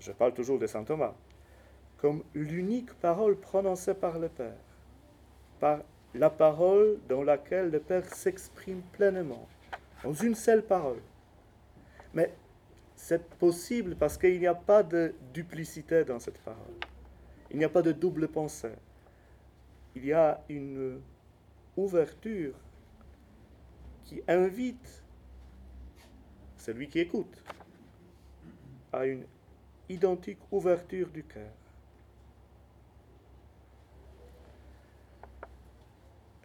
je 0.00 0.12
parle 0.12 0.34
toujours 0.34 0.58
de 0.58 0.66
Saint 0.66 0.84
Thomas, 0.84 1.14
comme 1.98 2.22
l'unique 2.34 2.92
parole 2.94 3.36
prononcée 3.36 3.94
par 3.94 4.18
le 4.18 4.28
Père, 4.28 4.56
par 5.60 5.80
la 6.14 6.30
parole 6.30 6.98
dans 7.08 7.22
laquelle 7.22 7.70
le 7.70 7.80
Père 7.80 8.04
s'exprime 8.04 8.82
pleinement, 8.92 9.48
dans 10.02 10.12
une 10.12 10.34
seule 10.34 10.62
parole. 10.62 11.00
Mais 12.14 12.34
c'est 12.94 13.26
possible 13.38 13.96
parce 13.96 14.18
qu'il 14.18 14.38
n'y 14.38 14.46
a 14.46 14.54
pas 14.54 14.82
de 14.82 15.14
duplicité 15.32 16.04
dans 16.04 16.18
cette 16.18 16.38
parole. 16.38 16.74
Il 17.50 17.58
n'y 17.58 17.64
a 17.64 17.68
pas 17.68 17.82
de 17.82 17.92
double 17.92 18.28
pensée. 18.28 18.74
Il 19.94 20.04
y 20.04 20.12
a 20.12 20.42
une 20.48 21.00
ouverture 21.76 22.54
qui 24.04 24.22
invite 24.28 25.02
celui 26.62 26.88
qui 26.88 27.00
écoute, 27.00 27.42
a 28.92 29.04
une 29.04 29.24
identique 29.88 30.38
ouverture 30.52 31.08
du 31.08 31.24
cœur. 31.24 31.50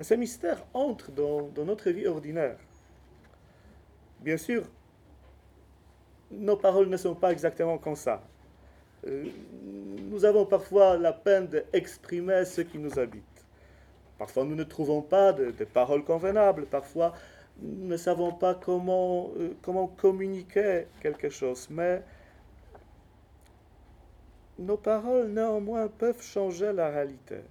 Ce 0.04 0.14
mystère 0.14 0.64
entre 0.74 1.12
dans, 1.12 1.50
notre 1.66 1.90
vie 1.90 2.08
ordinaire. 2.08 2.58
Bien 4.20 4.38
sûr, 4.38 4.64
nos 6.32 6.58
paroles 6.58 6.90
ne 6.90 6.98
sont 6.98 7.16
pas 7.16 7.32
exactement 7.32 7.78
comme 7.78 7.96
ça. 7.96 8.22
Euh, 9.06 9.26
nous 10.10 10.26
avons 10.26 10.46
parfois 10.46 10.98
la 10.98 11.14
peine 11.14 11.48
d'exprimer 11.48 12.46
ce 12.46 12.62
qui 12.62 12.78
nous 12.78 13.00
habite. 13.00 13.24
Parfois, 14.18 14.44
nous 14.44 14.56
ne 14.56 14.64
trouvons 14.64 15.02
pas 15.02 15.34
de, 15.34 15.52
paroles 15.66 16.04
convenables. 16.04 16.66
Parfois, 16.66 17.14
nous 17.62 17.88
ne 17.88 17.98
savons 17.98 18.34
pas 18.34 18.60
euh, 18.68 19.54
comment 19.62 19.88
communiquer 19.88 20.88
quelque 21.02 21.30
chose, 21.30 21.68
mais 21.70 22.02
nos 24.60 24.78
paroles 24.78 25.28
néanmoins 25.30 25.88
peuvent 25.88 26.22
changer 26.22 26.74
la 26.74 26.90
réalité. 26.90 27.42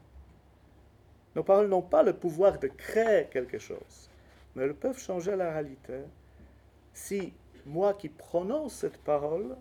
Nos 1.36 1.44
paroles 1.44 1.68
n'ont 1.68 1.82
pas 1.82 2.02
le 2.02 2.14
pouvoir 2.14 2.58
de 2.58 2.66
créer 2.66 3.26
quelque 3.30 3.58
chose, 3.58 4.10
mais 4.54 4.64
elles 4.64 4.74
peuvent 4.74 4.98
changer 4.98 5.36
la 5.36 5.52
réalité 5.52 6.00
si 6.94 7.34
moi 7.66 7.92
qui 7.92 8.08
prononce 8.08 8.76
cette 8.76 8.96
parole, 8.96 9.54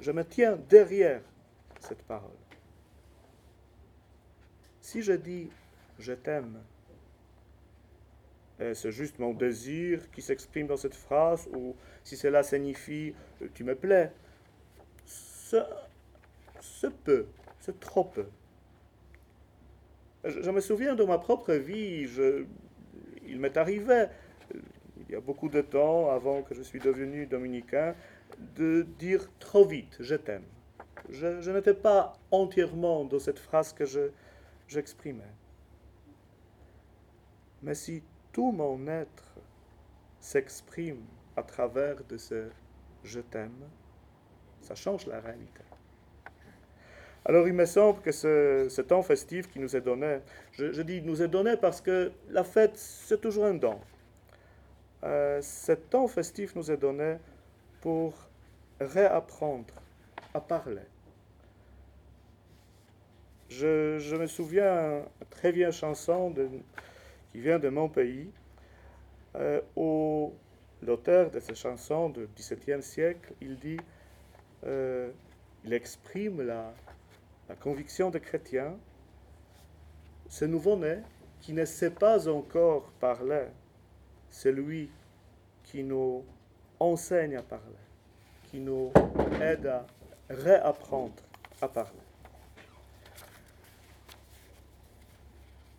je 0.00 0.10
me 0.10 0.24
tiens 0.24 0.58
derrière 0.68 1.22
cette 1.78 2.02
parole. 2.02 2.30
Si 4.80 5.00
je 5.00 5.12
dis 5.12 5.48
je 6.00 6.12
t'aime, 6.12 6.60
c'est 8.58 8.90
juste 8.90 9.20
mon 9.20 9.34
désir 9.34 10.10
qui 10.10 10.20
s'exprime 10.20 10.66
dans 10.66 10.76
cette 10.76 10.96
phrase, 10.96 11.48
ou 11.54 11.76
si 12.02 12.16
cela 12.16 12.42
signifie 12.42 13.14
euh, 13.42 13.48
tu 13.54 13.62
me 13.62 13.76
plais, 13.76 14.12
ce, 15.04 15.56
peu, 17.04 17.26
c'est 17.60 17.78
trop 17.78 18.02
peu. 18.02 18.26
Je, 20.24 20.50
me 20.50 20.60
souviens 20.60 20.94
de 20.94 21.04
ma 21.04 21.18
propre 21.18 21.52
vie, 21.54 22.06
je, 22.06 22.44
il 23.26 23.38
m'est 23.38 23.56
arrivé, 23.56 24.06
euh, 24.54 24.58
il 25.08 25.12
y 25.12 25.14
a 25.14 25.20
beaucoup 25.20 25.48
de 25.48 25.60
temps 25.60 26.10
avant 26.10 26.42
que 26.42 26.54
je 26.54 26.62
suis 26.62 26.80
devenu 26.80 27.26
dominicain, 27.26 27.94
de 28.56 28.86
dire 28.98 29.28
trop 29.38 29.64
vite 29.64 29.96
je 30.00 30.16
t'aime. 30.16 30.44
Je, 31.08 31.40
je 31.40 31.50
n'étais 31.50 31.74
pas 31.74 32.14
entièrement 32.30 33.04
dans 33.04 33.18
cette 33.18 33.38
phrase 33.38 33.72
que 33.72 33.84
j'exprimais. 34.66 35.32
Mais 37.62 37.74
si 37.74 38.02
tout 38.32 38.52
mon 38.52 38.86
être 38.86 39.34
s'exprime 40.20 41.04
à 41.36 41.42
travers 41.42 42.04
de 42.04 42.16
ce 42.16 42.48
je 43.04 43.20
t'aime, 43.20 43.68
ça 44.60 44.74
change 44.74 45.06
la 45.06 45.20
réalité. 45.20 45.62
Alors 47.24 47.46
il 47.46 47.52
me 47.52 47.66
semble 47.66 48.00
que 48.00 48.12
ce, 48.12 48.80
temps 48.80 49.02
festif 49.02 49.50
qui 49.50 49.58
nous 49.58 49.76
est 49.76 49.80
donné, 49.80 50.18
je, 50.52 50.82
dis 50.82 51.02
nous 51.02 51.22
est 51.22 51.28
donné 51.28 51.56
parce 51.56 51.80
que 51.80 52.12
la 52.30 52.44
fête, 52.44 52.76
c'est 52.76 53.20
toujours 53.20 53.44
un 53.44 53.54
don. 53.54 53.78
Euh, 55.04 55.40
ce 55.42 55.72
temps 55.72 56.08
festif 56.08 56.54
nous 56.56 56.70
est 56.70 56.76
donné 56.76 57.16
pour 57.80 58.14
réapprendre 58.80 59.74
à 60.34 60.40
parler. 60.40 60.82
Je, 63.48 64.16
me 64.16 64.26
souviens 64.26 65.00
d'une 65.00 65.28
très 65.30 65.52
vieille 65.52 65.72
chanson 65.72 66.34
qui 67.32 67.40
vient 67.40 67.58
de 67.58 67.68
mon 67.68 67.88
pays, 67.88 68.30
euh, 69.36 69.60
où 69.76 70.32
l'auteur 70.82 71.30
de 71.30 71.40
cette 71.40 71.56
chanson 71.56 72.10
du 72.10 72.28
XVIIe 72.36 72.82
siècle, 72.82 73.32
il 73.40 73.56
dit, 73.56 73.78
euh, 74.64 75.10
il 75.64 75.72
exprime 75.72 76.42
la, 76.42 76.72
la 77.48 77.54
conviction 77.54 78.10
des 78.10 78.20
chrétiens, 78.20 78.76
ce 80.28 80.44
nouveau-né 80.44 80.98
qui 81.40 81.52
ne 81.52 81.64
sait 81.64 81.90
pas 81.90 82.28
encore 82.28 82.90
parler, 83.00 83.46
c'est 84.30 84.52
lui 84.52 84.90
qui 85.64 85.82
nous 85.82 86.24
enseigne 86.80 87.36
à 87.36 87.42
parler, 87.42 87.64
qui 88.50 88.58
nous 88.60 88.92
aide 89.40 89.66
à 89.66 89.86
réapprendre 90.28 91.14
à 91.60 91.68
parler. 91.68 91.92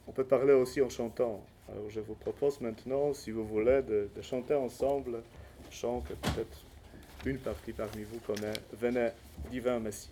On 0.07 0.11
peut 0.11 0.23
parler 0.23 0.53
aussi 0.53 0.81
en 0.81 0.89
chantant. 0.89 1.43
Alors 1.71 1.89
je 1.89 1.99
vous 1.99 2.15
propose 2.15 2.59
maintenant, 2.61 3.13
si 3.13 3.29
vous 3.29 3.45
voulez, 3.45 3.83
de, 3.83 4.09
chanter 4.21 4.55
ensemble 4.55 5.17
un 5.17 5.71
chant 5.71 6.01
que 6.01 6.13
peut-être 6.13 6.65
une 7.25 7.37
partie 7.37 7.73
parmi 7.73 8.03
vous 8.03 8.19
connaît, 8.19 8.53
Venez, 8.73 9.09
divin 9.51 9.79
Messie. 9.79 10.09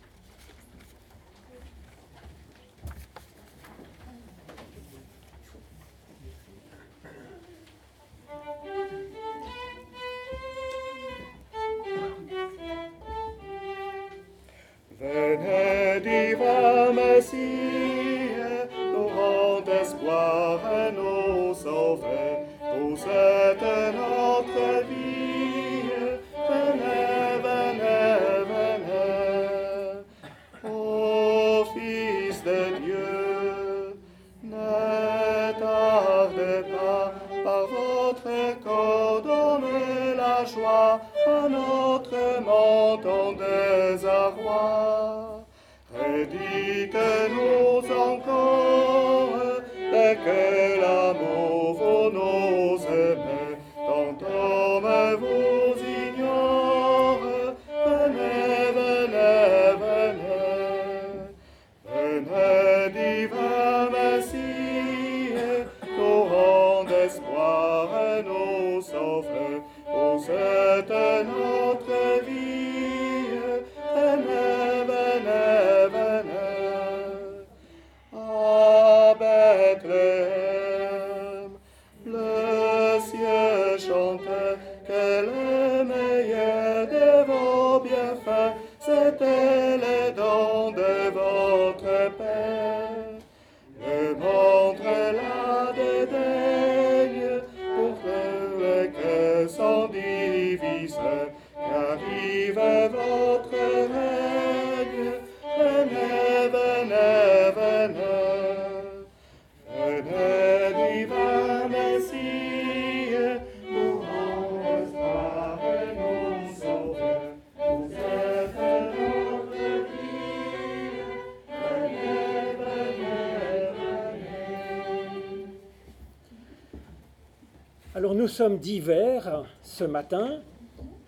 Sommes 128.38 128.60
divers 128.60 129.46
ce 129.64 129.84
matin, 129.84 130.42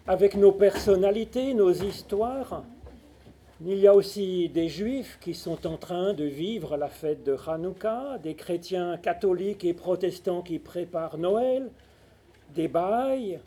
avec 0.07 0.35
nos 0.35 0.51
personnalités, 0.51 1.53
nos 1.53 1.71
histoires. 1.71 2.63
Il 3.63 3.77
y 3.77 3.85
a 3.85 3.93
aussi 3.93 4.49
des 4.49 4.67
juifs 4.67 5.19
qui 5.21 5.35
sont 5.35 5.67
en 5.67 5.77
train 5.77 6.15
de 6.15 6.23
vivre 6.23 6.75
la 6.75 6.87
fête 6.87 7.23
de 7.23 7.37
Hanouka, 7.47 8.17
des 8.23 8.33
chrétiens 8.33 8.97
catholiques 8.97 9.63
et 9.63 9.75
protestants 9.75 10.41
qui 10.41 10.57
préparent 10.57 11.19
Noël, 11.19 11.69
des 12.55 12.67
bails, 12.67 13.39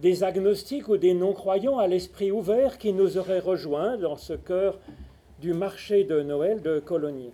des 0.00 0.22
agnostiques 0.22 0.88
ou 0.88 0.98
des 0.98 1.14
non-croyants 1.14 1.78
à 1.78 1.86
l'esprit 1.86 2.30
ouvert 2.30 2.76
qui 2.76 2.92
nous 2.92 3.16
auraient 3.16 3.40
rejoints 3.40 3.96
dans 3.96 4.18
ce 4.18 4.34
cœur 4.34 4.78
du 5.40 5.54
marché 5.54 6.04
de 6.04 6.20
Noël 6.20 6.60
de 6.60 6.78
Colonie. 6.78 7.32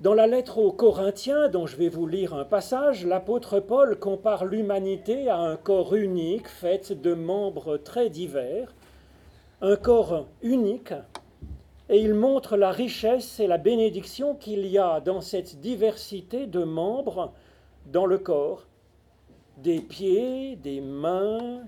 Dans 0.00 0.14
la 0.14 0.26
lettre 0.26 0.56
aux 0.56 0.72
Corinthiens, 0.72 1.50
dont 1.50 1.66
je 1.66 1.76
vais 1.76 1.90
vous 1.90 2.06
lire 2.06 2.32
un 2.32 2.46
passage, 2.46 3.04
l'apôtre 3.04 3.60
Paul 3.60 3.98
compare 3.98 4.46
l'humanité 4.46 5.28
à 5.28 5.36
un 5.36 5.56
corps 5.56 5.94
unique 5.94 6.48
fait 6.48 6.98
de 6.98 7.12
membres 7.12 7.76
très 7.76 8.08
divers, 8.08 8.74
un 9.60 9.76
corps 9.76 10.24
unique, 10.40 10.94
et 11.90 12.00
il 12.00 12.14
montre 12.14 12.56
la 12.56 12.70
richesse 12.70 13.40
et 13.40 13.46
la 13.46 13.58
bénédiction 13.58 14.34
qu'il 14.34 14.64
y 14.64 14.78
a 14.78 15.00
dans 15.00 15.20
cette 15.20 15.60
diversité 15.60 16.46
de 16.46 16.64
membres 16.64 17.34
dans 17.84 18.06
le 18.06 18.16
corps, 18.16 18.64
des 19.58 19.80
pieds, 19.80 20.56
des 20.56 20.80
mains, 20.80 21.60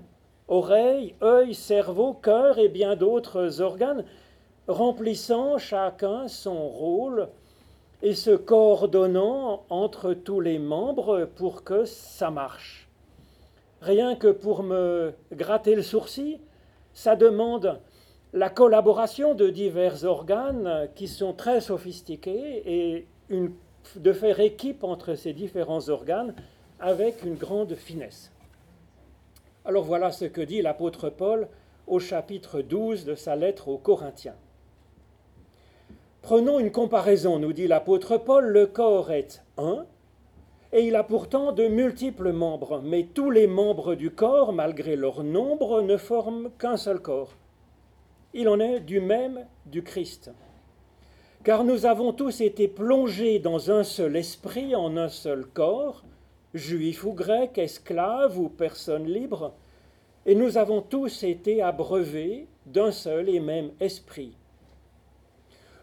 oreilles, 0.49 1.15
œils, 1.23 1.53
cerveau, 1.53 2.15
cœur 2.15 2.59
et 2.59 2.71
bien 2.71 2.97
d'autres 2.97 3.61
organes, 3.61 4.07
remplissant 4.69 5.59
chacun 5.59 6.29
son 6.29 6.67
rôle 6.67 7.29
et 8.03 8.15
se 8.15 8.33
coordonnant 8.33 9.65
entre 9.71 10.13
tous 10.13 10.41
les 10.41 10.59
membres 10.59 11.29
pour 11.37 11.65
que 11.65 11.85
ça 11.85 12.31
marche. 12.31 12.89
Rien 13.81 14.17
que 14.17 14.29
pour 14.29 14.63
me 14.63 15.15
gratter 15.33 15.75
le 15.75 15.83
sourcil, 15.83 16.41
ça 16.93 17.17
demande 17.17 17.81
la 18.33 18.51
collaboration 18.51 19.35
de 19.35 19.51
divers 19.51 20.05
organes 20.05 20.89
qui 20.95 21.07
sont 21.07 21.33
très 21.33 21.61
sophistiqués 21.61 22.63
et 22.65 23.07
de 23.97 24.13
faire 24.13 24.41
équipe 24.41 24.85
entre 24.85 25.15
ces 25.15 25.33
différents 25.33 25.89
organes 25.89 26.35
avec 26.81 27.23
une 27.25 27.35
grande 27.35 27.75
finesse. 27.75 28.33
Alors 29.65 29.85
voilà 29.85 30.11
ce 30.11 30.25
que 30.25 30.41
dit 30.41 30.61
l'apôtre 30.61 31.09
Paul 31.09 31.49
au 31.87 32.01
chapitre 32.01 32.63
12 32.63 33.05
de 33.05 33.15
sa 33.15 33.37
lettre 33.37 33.69
aux 33.69 33.79
Corinthiens. 33.79 34.37
Prenons 36.23 36.61
une 36.61 36.71
comparaison, 36.71 37.41
nous 37.41 37.53
dit 37.53 37.67
l'apôtre 37.67 38.17
Paul, 38.17 38.47
le 38.47 38.69
corps 38.69 39.11
est 39.11 39.43
un, 39.59 39.87
et 40.73 40.87
il 40.87 40.95
a 40.95 41.03
pourtant 41.03 41.51
de 41.51 41.67
multiples 41.67 42.31
membres, 42.31 42.81
mais 42.81 43.09
tous 43.13 43.33
les 43.33 43.49
membres 43.49 43.97
du 43.97 44.13
corps, 44.13 44.53
malgré 44.53 44.95
leur 44.95 45.25
nombre, 45.25 45.83
ne 45.83 45.97
forment 45.97 46.51
qu'un 46.61 46.77
seul 46.77 47.01
corps. 47.01 47.35
Il 48.35 48.49
en 48.49 48.61
est 48.61 48.79
du 48.79 49.01
même 49.01 49.45
du 49.67 49.83
Christ. 49.83 50.31
Car 51.43 51.65
nous 51.65 51.87
avons 51.87 52.13
tous 52.13 52.41
été 52.41 52.69
plongés 52.69 53.41
dans 53.41 53.73
un 53.73 53.83
seul 53.83 54.15
esprit, 54.15 54.77
en 54.77 54.97
un 54.97 55.09
seul 55.09 55.45
corps, 55.45 56.05
juifs 56.55 57.03
ou 57.03 57.15
grecs, 57.15 57.59
esclaves 57.59 58.39
ou 58.39 58.49
personnes 58.49 59.09
libres, 59.09 59.55
et 60.25 60.37
nous 60.37 60.57
avons 60.57 60.83
tous 60.83 61.25
été 61.25 61.63
abreuvés 61.63 62.47
d'un 62.65 62.93
seul 62.93 63.29
et 63.29 63.41
même 63.41 63.73
esprit. 63.81 64.37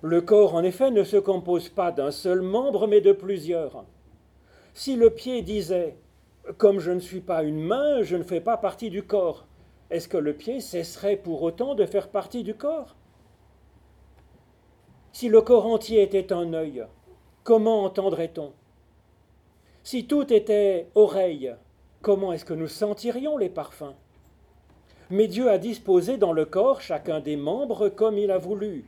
Le 0.02 0.22
corps, 0.22 0.56
en 0.56 0.64
effet, 0.64 0.92
ne 0.92 1.04
se 1.04 1.18
compose 1.18 1.68
pas 1.68 1.92
d'un 1.92 2.12
seul 2.12 2.42
membre, 2.42 2.88
mais 2.88 3.02
de 3.02 3.12
plusieurs. 3.12 3.84
Si 4.74 4.96
le 4.96 5.10
pied 5.10 5.42
disait 5.42 5.98
Comme 6.58 6.80
je 6.80 6.92
ne 6.92 7.00
suis 7.00 7.20
pas 7.20 7.44
une 7.44 7.62
main, 7.62 8.02
je 8.02 8.16
ne 8.16 8.24
fais 8.24 8.40
pas 8.40 8.56
partie 8.56 8.90
du 8.90 9.04
corps, 9.04 9.46
est-ce 9.90 10.08
que 10.08 10.18
le 10.18 10.34
pied 10.34 10.62
cesserait 10.62 11.18
pour 11.18 11.42
autant 11.42 11.76
de 11.76 11.86
faire 11.86 12.10
partie 12.10 12.44
du 12.44 12.54
corps? 12.54 12.96
Si 15.12 15.28
le 15.28 15.42
corps 15.42 15.66
entier 15.66 16.02
était 16.02 16.32
un 16.32 16.54
œil, 16.54 16.86
comment 17.44 17.84
entendrait-on? 17.84 18.54
Si 19.84 20.06
tout 20.06 20.32
était 20.32 20.88
oreille, 20.96 21.56
comment 22.02 22.32
est-ce 22.32 22.46
que 22.46 22.54
nous 22.54 22.68
sentirions 22.68 23.38
les 23.38 23.50
parfums? 23.50 23.96
Mais 25.10 25.28
Dieu 25.28 25.50
a 25.50 25.58
disposé 25.58 26.18
dans 26.18 26.32
le 26.32 26.46
corps 26.46 26.80
chacun 26.80 27.20
des 27.20 27.36
membres 27.36 27.90
comme 27.90 28.18
il 28.18 28.30
a 28.30 28.38
voulu. 28.38 28.86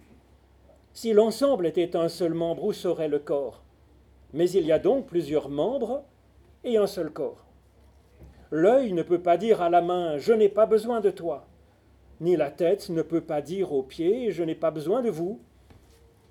Si 0.94 1.14
l'ensemble 1.14 1.68
était 1.68 1.96
un 1.96 2.10
seul 2.10 2.34
membre, 2.34 2.66
où 2.66 2.74
serait 2.74 3.08
le 3.08 3.20
corps? 3.20 3.64
Mais 4.34 4.50
il 4.50 4.66
y 4.66 4.72
a 4.72 4.80
donc 4.80 5.08
plusieurs 5.08 5.50
membres 5.50 6.04
et 6.64 6.78
un 6.78 6.88
seul 6.88 7.12
corps. 7.12 7.46
L'œil 8.52 8.92
ne 8.92 9.02
peut 9.02 9.22
pas 9.22 9.38
dire 9.38 9.62
à 9.62 9.70
la 9.70 9.82
main 9.82 10.18
Je 10.18 10.34
n'ai 10.34 10.50
pas 10.50 10.66
besoin 10.66 11.00
de 11.00 11.10
toi, 11.10 11.48
ni 12.20 12.36
la 12.36 12.52
tête 12.52 12.90
ne 12.90 13.02
peut 13.02 13.22
pas 13.22 13.42
dire 13.42 13.72
aux 13.72 13.84
pieds 13.84 14.32
Je 14.32 14.44
n'ai 14.44 14.56
pas 14.56 14.72
besoin 14.72 15.02
de 15.02 15.10
vous. 15.10 15.40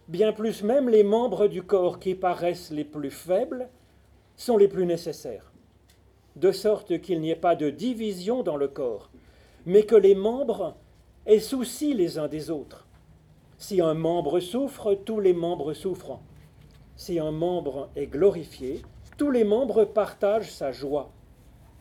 Bien 0.09 0.33
plus 0.33 0.63
même 0.63 0.89
les 0.89 1.05
membres 1.05 1.47
du 1.47 1.63
corps 1.63 1.99
qui 1.99 2.15
paraissent 2.15 2.71
les 2.71 2.85
plus 2.85 3.11
faibles 3.11 3.69
sont 4.37 4.57
les 4.57 4.69
plus 4.69 4.85
nécessaires, 4.85 5.53
de 6.37 6.53
sorte 6.53 7.01
qu'il 7.01 7.21
n'y 7.21 7.31
ait 7.31 7.37
pas 7.37 7.55
de 7.55 7.71
division 7.71 8.43
dans 8.43 8.57
le 8.57 8.69
corps, 8.69 9.11
mais 9.67 9.85
que 9.85 9.95
les 9.95 10.15
membres 10.15 10.77
aient 11.27 11.41
souci 11.41 11.95
les 11.95 12.19
uns 12.19 12.29
des 12.29 12.51
autres. 12.51 12.87
Si 13.61 13.83
un 13.83 13.93
membre 13.93 14.41
souffre, 14.41 14.95
tous 14.95 15.21
les 15.21 15.35
membres 15.35 15.75
souffrent. 15.75 16.19
Si 16.97 17.19
un 17.19 17.31
membre 17.31 17.91
est 17.95 18.07
glorifié, 18.07 18.81
tous 19.19 19.31
les 19.31 19.45
membres 19.45 19.85
partagent 19.85 20.51
sa 20.51 20.73
joie. 20.73 21.11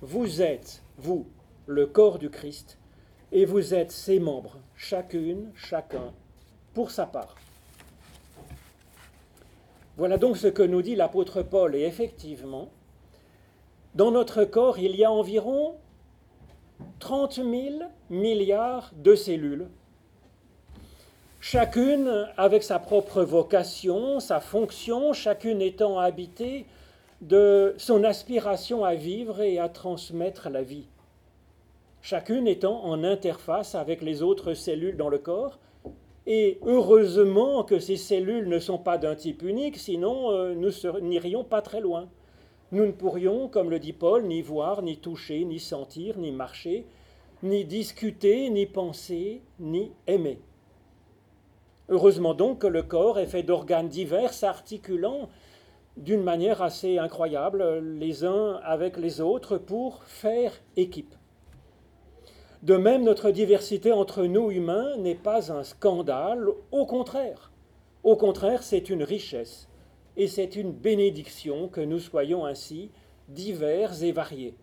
Vous 0.01 0.41
êtes, 0.41 0.83
vous, 0.97 1.25
le 1.67 1.85
corps 1.85 2.19
du 2.19 2.29
Christ, 2.29 2.77
et 3.31 3.45
vous 3.45 3.73
êtes 3.73 3.91
ses 3.91 4.19
membres, 4.19 4.57
chacune, 4.75 5.51
chacun, 5.55 6.13
pour 6.73 6.91
sa 6.91 7.05
part. 7.05 7.35
Voilà 9.95 10.17
donc 10.17 10.35
ce 10.35 10.47
que 10.47 10.63
nous 10.63 10.81
dit 10.81 10.97
l'apôtre 10.97 11.43
Paul, 11.43 11.75
et 11.75 11.83
effectivement, 11.83 12.67
dans 13.95 14.11
notre 14.11 14.43
corps, 14.43 14.79
il 14.79 14.97
y 14.97 15.05
a 15.05 15.11
environ 15.11 15.75
30 16.99 17.35
000 17.35 17.49
milliards 18.09 18.91
de 18.97 19.15
cellules, 19.15 19.69
chacune 21.39 22.27
avec 22.37 22.63
sa 22.63 22.79
propre 22.79 23.23
vocation, 23.23 24.19
sa 24.19 24.39
fonction, 24.39 25.13
chacune 25.13 25.61
étant 25.61 25.99
habitée 25.99 26.65
de 27.21 27.73
son 27.77 28.03
aspiration 28.03 28.83
à 28.83 28.95
vivre 28.95 29.41
et 29.41 29.59
à 29.59 29.69
transmettre 29.69 30.49
la 30.49 30.63
vie. 30.63 30.87
Chacune 32.01 32.47
étant 32.47 32.83
en 32.85 33.03
interface 33.03 33.75
avec 33.75 34.01
les 34.01 34.21
autres 34.21 34.53
cellules 34.53 34.95
dans 34.95 35.09
le 35.09 35.17
corps, 35.17 35.59
et 36.27 36.59
heureusement 36.61 37.63
que 37.63 37.79
ces 37.79 37.97
cellules 37.97 38.47
ne 38.47 38.59
sont 38.59 38.77
pas 38.77 38.97
d'un 38.97 39.15
type 39.15 39.41
unique, 39.41 39.77
sinon 39.77 40.31
euh, 40.31 40.53
nous 40.53 40.71
n'irions 41.01 41.43
pas 41.43 41.61
très 41.61 41.81
loin. 41.81 42.07
Nous 42.71 42.85
ne 42.85 42.91
pourrions, 42.91 43.47
comme 43.47 43.71
le 43.71 43.79
dit 43.79 43.93
Paul, 43.93 44.25
ni 44.25 44.41
voir, 44.41 44.83
ni 44.83 44.97
toucher, 44.97 45.43
ni 45.43 45.59
sentir, 45.59 46.19
ni 46.19 46.31
marcher, 46.31 46.85
ni 47.41 47.65
discuter, 47.65 48.49
ni 48.51 48.67
penser, 48.67 49.41
ni 49.59 49.91
aimer. 50.05 50.39
Heureusement 51.89 52.35
donc 52.35 52.59
que 52.59 52.67
le 52.67 52.83
corps 52.83 53.19
est 53.19 53.25
fait 53.25 53.43
d'organes 53.43 53.89
divers 53.89 54.43
articulant 54.43 55.29
d'une 55.97 56.23
manière 56.23 56.61
assez 56.61 56.97
incroyable 56.97 57.79
les 57.79 58.23
uns 58.23 58.59
avec 58.63 58.95
les 58.97 59.21
autres 59.21 59.57
pour 59.57 60.03
faire 60.03 60.53
équipe. 60.77 61.15
De 62.61 62.75
même, 62.75 63.03
notre 63.03 63.31
diversité 63.31 63.91
entre 63.91 64.23
nous 64.25 64.51
humains 64.51 64.97
n'est 64.97 65.15
pas 65.15 65.51
un 65.51 65.63
scandale, 65.63 66.47
au 66.71 66.85
contraire. 66.85 67.51
Au 68.03 68.15
contraire, 68.15 68.63
c'est 68.63 68.89
une 68.89 69.03
richesse 69.03 69.67
et 70.15 70.27
c'est 70.27 70.55
une 70.55 70.71
bénédiction 70.71 71.69
que 71.69 71.81
nous 71.81 71.99
soyons 71.99 72.45
ainsi 72.45 72.91
divers 73.29 74.03
et 74.03 74.11
variés. 74.11 74.55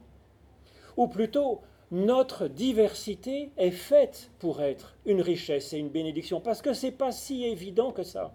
Ou 0.97 1.09
plutôt, 1.09 1.61
notre 1.91 2.49
diversité 2.49 3.51
est 3.57 3.71
faite 3.71 4.31
pour 4.39 4.61
être 4.61 4.97
une 5.07 5.21
richesse 5.21 5.73
et 5.73 5.79
une 5.79 5.89
bénédiction, 5.89 6.41
parce 6.41 6.63
que 6.63 6.73
ce 6.73 6.87
n'est 6.87 6.93
pas 6.93 7.13
si 7.13 7.45
évident 7.45 7.93
que 7.93 8.03
ça. 8.03 8.33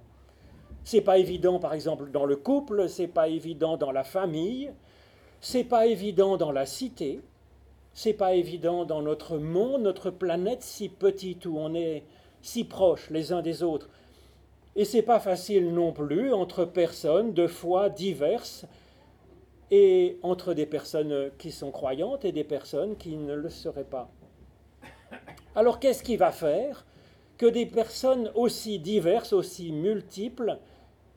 C'est 0.84 1.02
pas 1.02 1.18
évident, 1.18 1.60
par 1.60 1.74
exemple, 1.74 2.10
dans 2.12 2.26
le 2.26 2.36
couple, 2.36 2.88
c'est 2.90 3.08
pas 3.08 3.28
évident 3.28 3.78
dans 3.78 3.92
la 3.92 4.04
famille, 4.04 4.72
c'est 5.42 5.64
pas 5.64 5.86
évident 5.88 6.38
dans 6.38 6.52
la 6.52 6.66
cité, 6.66 7.20
c'est 7.94 8.14
pas 8.14 8.34
évident 8.34 8.86
dans 8.86 9.02
notre 9.02 9.38
monde, 9.38 9.82
notre 9.82 10.12
planète 10.12 10.64
si 10.64 10.88
petite 10.90 11.46
où 11.46 11.58
on 11.58 11.76
est 11.76 12.04
si 12.42 12.64
proches 12.64 13.10
les 13.10 13.34
uns 13.34 13.42
des 13.42 13.64
autres. 13.64 13.90
Et 14.76 14.86
c'est 14.86 15.02
pas 15.02 15.20
facile 15.20 15.74
non 15.74 15.92
plus 15.92 16.34
entre 16.34 16.64
personnes 16.64 17.34
de 17.34 17.48
foi 17.48 17.90
diverses 17.90 18.66
et 19.72 20.20
entre 20.22 20.54
des 20.54 20.66
personnes 20.66 21.32
qui 21.38 21.52
sont 21.52 21.72
croyantes 21.72 22.26
et 22.26 22.34
des 22.34 22.44
personnes 22.44 22.98
qui 22.98 23.16
ne 23.16 23.34
le 23.34 23.50
seraient 23.50 23.86
pas. 23.86 24.12
Alors 25.56 25.80
qu'est-ce 25.80 26.04
qui 26.04 26.18
va 26.18 26.32
faire 26.32 26.86
que 27.38 27.46
des 27.46 27.66
personnes 27.66 28.30
aussi 28.36 28.78
diverses, 28.78 29.34
aussi 29.34 29.72
multiples, 29.72 30.60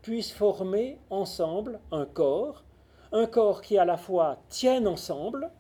puissent 0.03 0.33
former 0.33 0.99
ensemble 1.11 1.81
un 1.91 2.07
corps, 2.07 2.65
un 3.13 3.27
corps 3.27 3.61
qui 3.61 3.77
à 3.77 3.85
la 3.85 3.97
fois 3.97 4.39
tienne 4.49 4.87
ensemble 4.87 5.51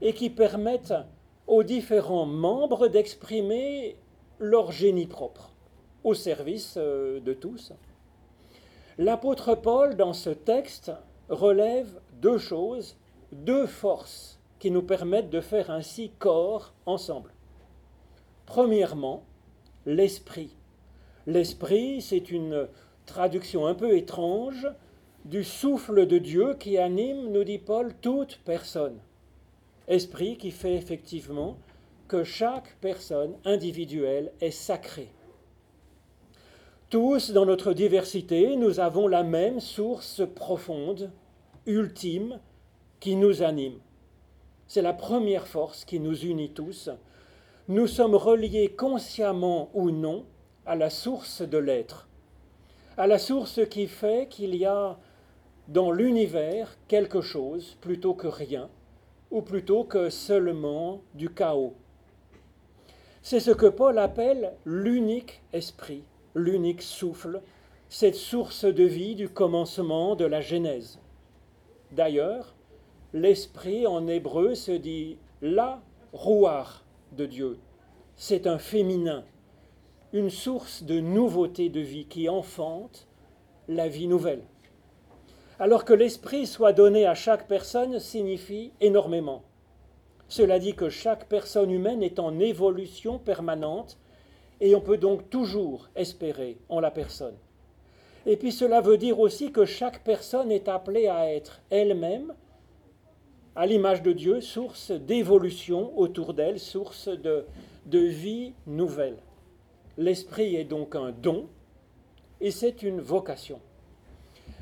et 0.00 0.12
qui 0.12 0.28
permette 0.28 0.92
aux 1.46 1.62
différents 1.62 2.26
membres 2.26 2.88
d'exprimer 2.88 3.96
leur 4.38 4.72
génie 4.72 5.06
propre 5.06 5.52
au 6.04 6.14
service 6.14 6.74
euh, 6.76 7.20
de 7.20 7.32
tous. 7.32 7.72
L'apôtre 8.98 9.54
Paul, 9.54 9.96
dans 9.96 10.12
ce 10.12 10.30
texte, 10.30 10.92
relève 11.28 12.00
deux 12.20 12.38
choses, 12.38 12.96
deux 13.32 13.66
forces 13.66 14.38
qui 14.58 14.70
nous 14.70 14.82
permettent 14.82 15.30
de 15.30 15.40
faire 15.40 15.70
ainsi 15.70 16.10
corps 16.18 16.72
ensemble. 16.86 17.32
Premièrement, 18.46 19.24
l'esprit. 19.84 20.56
L'esprit, 21.26 22.00
c'est 22.00 22.30
une 22.30 22.68
traduction 23.04 23.66
un 23.66 23.74
peu 23.74 23.96
étrange 23.96 24.68
du 25.24 25.42
souffle 25.42 26.06
de 26.06 26.18
Dieu 26.18 26.54
qui 26.54 26.78
anime, 26.78 27.32
nous 27.32 27.44
dit 27.44 27.58
Paul, 27.58 27.92
toute 28.00 28.40
personne. 28.44 28.98
Esprit 29.88 30.36
qui 30.36 30.52
fait 30.52 30.74
effectivement 30.74 31.56
que 32.08 32.22
chaque 32.22 32.76
personne 32.80 33.34
individuelle 33.44 34.32
est 34.40 34.52
sacrée. 34.52 35.10
Tous, 36.88 37.32
dans 37.32 37.46
notre 37.46 37.72
diversité, 37.72 38.54
nous 38.54 38.78
avons 38.78 39.08
la 39.08 39.24
même 39.24 39.58
source 39.58 40.22
profonde, 40.36 41.10
ultime, 41.66 42.38
qui 43.00 43.16
nous 43.16 43.42
anime. 43.42 43.80
C'est 44.68 44.82
la 44.82 44.92
première 44.92 45.48
force 45.48 45.84
qui 45.84 45.98
nous 45.98 46.16
unit 46.16 46.50
tous. 46.50 46.90
Nous 47.66 47.88
sommes 47.88 48.14
reliés 48.14 48.68
consciemment 48.68 49.68
ou 49.74 49.90
non 49.90 50.26
à 50.64 50.76
la 50.76 50.88
source 50.88 51.42
de 51.42 51.58
l'être, 51.58 52.08
à 52.96 53.08
la 53.08 53.18
source 53.18 53.66
qui 53.68 53.88
fait 53.88 54.28
qu'il 54.28 54.54
y 54.54 54.64
a 54.64 54.96
dans 55.66 55.90
l'univers 55.90 56.78
quelque 56.86 57.20
chose 57.20 57.76
plutôt 57.80 58.14
que 58.14 58.28
rien, 58.28 58.70
ou 59.32 59.42
plutôt 59.42 59.82
que 59.82 60.08
seulement 60.08 61.00
du 61.14 61.30
chaos. 61.30 61.74
C'est 63.22 63.40
ce 63.40 63.50
que 63.50 63.66
Paul 63.66 63.98
appelle 63.98 64.52
l'unique 64.64 65.42
esprit, 65.52 66.04
l'unique 66.36 66.82
souffle, 66.82 67.42
cette 67.88 68.14
source 68.14 68.64
de 68.64 68.84
vie 68.84 69.16
du 69.16 69.28
commencement 69.28 70.14
de 70.14 70.24
la 70.24 70.40
Genèse. 70.40 71.00
D'ailleurs, 71.90 72.54
l'esprit 73.12 73.86
en 73.86 74.06
hébreu 74.06 74.54
se 74.54 74.72
dit 74.72 75.18
la 75.42 75.82
rouar 76.12 76.84
de 77.16 77.26
Dieu. 77.26 77.58
C'est 78.14 78.46
un 78.46 78.58
féminin 78.58 79.24
une 80.12 80.30
source 80.30 80.82
de 80.84 81.00
nouveauté 81.00 81.68
de 81.68 81.80
vie 81.80 82.06
qui 82.06 82.28
enfante 82.28 83.06
la 83.68 83.88
vie 83.88 84.06
nouvelle. 84.06 84.42
Alors 85.58 85.84
que 85.84 85.92
l'esprit 85.92 86.46
soit 86.46 86.72
donné 86.72 87.06
à 87.06 87.14
chaque 87.14 87.48
personne 87.48 87.98
signifie 87.98 88.72
énormément. 88.80 89.42
Cela 90.28 90.58
dit 90.58 90.74
que 90.74 90.88
chaque 90.88 91.28
personne 91.28 91.70
humaine 91.70 92.02
est 92.02 92.18
en 92.18 92.38
évolution 92.38 93.18
permanente 93.18 93.98
et 94.60 94.74
on 94.74 94.80
peut 94.80 94.96
donc 94.96 95.28
toujours 95.30 95.88
espérer 95.94 96.56
en 96.68 96.80
la 96.80 96.90
personne. 96.90 97.34
Et 98.26 98.36
puis 98.36 98.52
cela 98.52 98.80
veut 98.80 98.98
dire 98.98 99.20
aussi 99.20 99.52
que 99.52 99.64
chaque 99.64 100.02
personne 100.02 100.50
est 100.50 100.68
appelée 100.68 101.06
à 101.06 101.32
être 101.32 101.60
elle-même, 101.70 102.34
à 103.54 103.66
l'image 103.66 104.02
de 104.02 104.12
Dieu, 104.12 104.40
source 104.40 104.90
d'évolution 104.90 105.96
autour 105.98 106.34
d'elle, 106.34 106.58
source 106.58 107.08
de, 107.08 107.44
de 107.86 108.00
vie 108.00 108.52
nouvelle. 108.66 109.16
L'esprit 109.96 110.56
est 110.56 110.64
donc 110.64 110.94
un 110.94 111.10
don 111.10 111.46
et 112.40 112.50
c'est 112.50 112.82
une 112.82 113.00
vocation. 113.00 113.60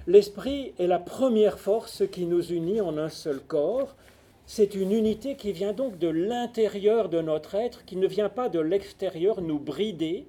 L'esprit 0.06 0.74
est 0.78 0.86
la 0.86 0.98
première 0.98 1.58
force 1.58 2.02
qui 2.12 2.26
nous 2.26 2.52
unit 2.52 2.80
en 2.82 2.98
un 2.98 3.08
seul 3.08 3.40
corps. 3.40 3.96
C'est 4.46 4.74
une 4.74 4.92
unité 4.92 5.36
qui 5.36 5.52
vient 5.52 5.72
donc 5.72 5.98
de 5.98 6.08
l'intérieur 6.08 7.08
de 7.08 7.20
notre 7.22 7.54
être, 7.54 7.84
qui 7.86 7.96
ne 7.96 8.06
vient 8.06 8.28
pas 8.28 8.48
de 8.50 8.60
l'extérieur 8.60 9.40
nous 9.40 9.58
brider, 9.58 10.26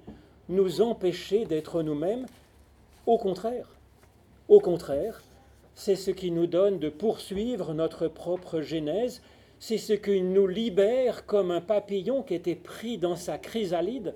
nous 0.48 0.80
empêcher 0.80 1.44
d'être 1.44 1.82
nous-mêmes, 1.82 2.26
Au 3.06 3.18
contraire, 3.18 3.68
au 4.48 4.58
contraire, 4.58 5.22
c'est 5.74 5.94
ce 5.94 6.10
qui 6.10 6.30
nous 6.30 6.46
donne 6.46 6.78
de 6.78 6.88
poursuivre 6.88 7.74
notre 7.74 8.08
propre 8.08 8.62
genèse, 8.62 9.22
c'est 9.60 9.78
ce 9.78 9.92
qui 9.92 10.22
nous 10.22 10.46
libère 10.46 11.26
comme 11.26 11.50
un 11.50 11.60
papillon 11.60 12.22
qui 12.22 12.34
était 12.34 12.56
pris 12.56 12.98
dans 12.98 13.16
sa 13.16 13.38
chrysalide, 13.38 14.14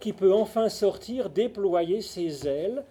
qui 0.00 0.12
peut 0.12 0.32
enfin 0.32 0.68
sortir, 0.68 1.30
déployer 1.30 2.02
ses 2.02 2.46
ailes, 2.46 2.84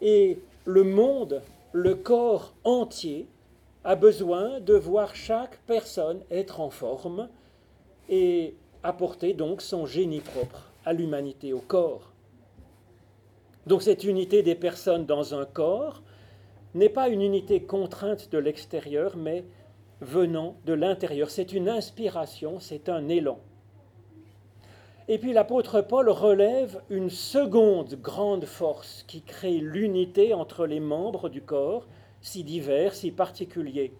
et 0.00 0.38
le 0.64 0.84
monde, 0.84 1.42
le 1.72 1.94
corps 1.94 2.54
entier, 2.64 3.26
a 3.84 3.96
besoin 3.96 4.60
de 4.60 4.74
voir 4.74 5.14
chaque 5.14 5.58
personne 5.66 6.22
être 6.30 6.60
en 6.60 6.70
forme 6.70 7.28
et 8.08 8.56
apporter 8.82 9.34
donc 9.34 9.60
son 9.60 9.86
génie 9.86 10.20
propre 10.20 10.70
à 10.84 10.92
l'humanité, 10.92 11.52
au 11.52 11.60
corps. 11.60 12.12
Donc 13.66 13.82
cette 13.82 14.04
unité 14.04 14.42
des 14.42 14.54
personnes 14.54 15.06
dans 15.06 15.34
un 15.34 15.44
corps 15.46 16.02
n'est 16.74 16.88
pas 16.88 17.08
une 17.08 17.22
unité 17.22 17.62
contrainte 17.62 18.30
de 18.30 18.38
l'extérieur, 18.38 19.16
mais 19.16 19.44
venant 20.00 20.56
de 20.66 20.72
l'intérieur. 20.72 21.30
C'est 21.30 21.52
une 21.52 21.68
inspiration, 21.68 22.60
c'est 22.60 22.88
un 22.88 23.08
élan. 23.08 23.38
Et 25.06 25.18
puis 25.18 25.32
l'apôtre 25.32 25.82
Paul 25.82 26.08
relève 26.08 26.80
une 26.88 27.10
seconde 27.10 27.94
grande 28.00 28.46
force 28.46 29.04
qui 29.06 29.20
crée 29.20 29.58
l'unité 29.58 30.32
entre 30.32 30.66
les 30.66 30.80
membres 30.80 31.28
du 31.28 31.42
corps, 31.42 31.86
si 32.24 32.42
divers, 32.42 32.94
si 32.94 33.10
particuliers. 33.10 33.92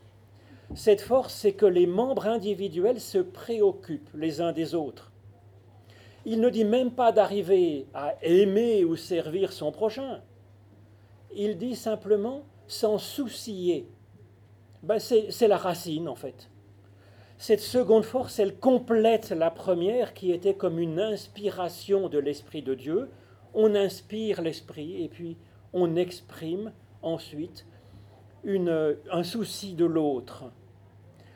Cette 0.74 1.02
force, 1.02 1.34
c'est 1.34 1.52
que 1.52 1.66
les 1.66 1.86
membres 1.86 2.26
individuels 2.26 2.98
se 2.98 3.18
préoccupent 3.18 4.08
les 4.14 4.40
uns 4.40 4.52
des 4.52 4.74
autres. 4.74 5.12
Il 6.24 6.40
ne 6.40 6.48
dit 6.48 6.64
même 6.64 6.90
pas 6.90 7.12
d'arriver 7.12 7.86
à 7.92 8.14
aimer 8.22 8.82
ou 8.82 8.96
servir 8.96 9.52
son 9.52 9.70
prochain. 9.72 10.22
Il 11.36 11.58
dit 11.58 11.76
simplement 11.76 12.44
s'en 12.66 12.96
soucier. 12.96 13.86
Ben, 14.82 14.98
c'est 14.98 15.48
la 15.48 15.58
racine 15.58 16.08
en 16.08 16.14
fait. 16.14 16.48
Cette 17.36 17.60
seconde 17.60 18.04
force, 18.04 18.38
elle 18.38 18.56
complète 18.56 19.30
la 19.30 19.50
première 19.50 20.14
qui 20.14 20.32
était 20.32 20.54
comme 20.54 20.78
une 20.78 20.98
inspiration 20.98 22.08
de 22.08 22.18
l'Esprit 22.18 22.62
de 22.62 22.74
Dieu. 22.74 23.10
On 23.52 23.74
inspire 23.74 24.40
l'Esprit 24.40 25.04
et 25.04 25.08
puis 25.08 25.36
on 25.74 25.94
exprime 25.94 26.72
ensuite 27.02 27.66
un 28.46 29.22
souci 29.22 29.74
de 29.74 29.84
l'autre. 29.84 30.44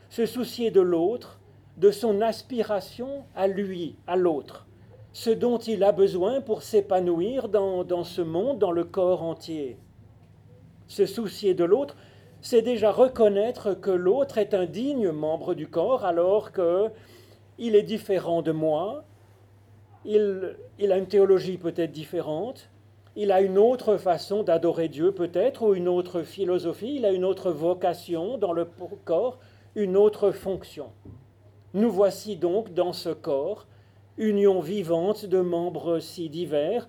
Se 0.09 0.25
soucier 0.25 0.71
de 0.71 0.81
l'autre, 0.81 1.39
de 1.77 1.91
son 1.91 2.21
aspiration 2.21 3.25
à 3.35 3.47
lui, 3.47 3.95
à 4.07 4.15
l'autre, 4.15 4.67
ce 5.13 5.29
dont 5.29 5.57
il 5.57 5.83
a 5.83 5.91
besoin 5.91 6.41
pour 6.41 6.61
s'épanouir 6.61 7.49
dans, 7.49 7.83
dans 7.83 8.03
ce 8.03 8.21
monde, 8.21 8.59
dans 8.59 8.71
le 8.71 8.83
corps 8.83 9.23
entier. 9.23 9.77
Se 10.87 11.05
soucier 11.05 11.53
de 11.53 11.63
l'autre, 11.63 11.95
c'est 12.41 12.61
déjà 12.61 12.91
reconnaître 12.91 13.73
que 13.73 13.91
l'autre 13.91 14.37
est 14.37 14.53
un 14.53 14.65
digne 14.65 15.11
membre 15.11 15.53
du 15.53 15.67
corps 15.67 16.05
alors 16.05 16.51
qu'il 16.51 17.75
est 17.75 17.83
différent 17.83 18.41
de 18.41 18.51
moi, 18.51 19.03
il, 20.05 20.55
il 20.79 20.91
a 20.91 20.97
une 20.97 21.07
théologie 21.07 21.57
peut-être 21.57 21.91
différente, 21.91 22.69
il 23.15 23.31
a 23.31 23.41
une 23.41 23.57
autre 23.57 23.97
façon 23.97 24.43
d'adorer 24.43 24.87
Dieu 24.87 25.11
peut-être, 25.11 25.63
ou 25.63 25.73
une 25.73 25.87
autre 25.87 26.21
philosophie, 26.21 26.95
il 26.95 27.05
a 27.05 27.11
une 27.11 27.25
autre 27.25 27.51
vocation 27.51 28.37
dans 28.37 28.53
le 28.53 28.67
corps, 29.05 29.39
une 29.75 29.97
autre 29.97 30.31
fonction. 30.31 30.91
Nous 31.73 31.91
voici 31.91 32.35
donc 32.35 32.73
dans 32.73 32.93
ce 32.93 33.09
corps, 33.09 33.67
union 34.17 34.59
vivante 34.59 35.25
de 35.25 35.39
membres 35.39 35.99
si 35.99 36.29
divers, 36.29 36.87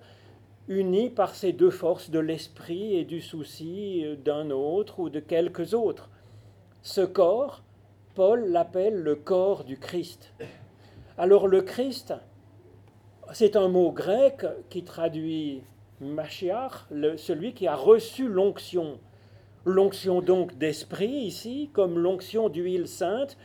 unis 0.67 1.09
par 1.09 1.35
ces 1.35 1.53
deux 1.53 1.69
forces 1.69 2.09
de 2.09 2.19
l'esprit 2.19 2.95
et 2.95 3.03
du 3.03 3.21
souci 3.21 4.05
d'un 4.23 4.51
autre 4.51 4.99
ou 4.99 5.09
de 5.09 5.19
quelques 5.19 5.73
autres. 5.73 6.09
Ce 6.81 7.01
corps, 7.01 7.63
Paul 8.15 8.45
l'appelle 8.45 9.01
le 9.01 9.15
corps 9.15 9.63
du 9.63 9.77
Christ. 9.77 10.33
Alors 11.17 11.47
le 11.47 11.61
Christ, 11.61 12.13
c'est 13.33 13.55
un 13.55 13.67
mot 13.67 13.91
grec 13.91 14.45
qui 14.69 14.83
traduit 14.83 15.63
Machiach, 16.01 16.87
celui 17.17 17.53
qui 17.53 17.67
a 17.67 17.75
reçu 17.75 18.27
l'onction. 18.27 18.99
L'onction 19.65 20.21
donc 20.21 20.57
d'esprit 20.57 21.11
ici, 21.11 21.69
comme 21.73 21.99
l'onction 21.99 22.49
d'huile 22.49 22.87
sainte, 22.87 23.37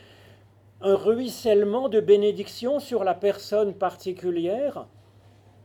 un 0.81 0.95
ruissellement 0.95 1.89
de 1.89 2.01
bénédiction 2.01 2.81
sur 2.81 3.05
la 3.05 3.15
personne 3.15 3.75
particulière. 3.75 4.89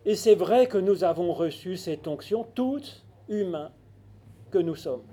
Et 0.05 0.15
c'est 0.15 0.35
vrai 0.35 0.67
que 0.67 0.77
nous 0.77 1.03
avons 1.03 1.31
reçu 1.31 1.77
cette 1.77 2.07
onction, 2.07 2.45
tous 2.55 3.05
humains 3.29 3.71
que 4.51 4.57
nous 4.57 4.75
sommes. 4.75 5.05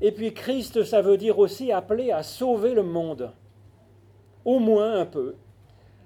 Et 0.00 0.12
puis 0.12 0.32
Christ, 0.32 0.84
ça 0.84 1.02
veut 1.02 1.16
dire 1.16 1.38
aussi 1.38 1.72
appeler 1.72 2.12
à 2.12 2.22
sauver 2.22 2.72
le 2.72 2.84
monde, 2.84 3.32
au 4.44 4.58
moins 4.60 5.00
un 5.00 5.06
peu, 5.06 5.34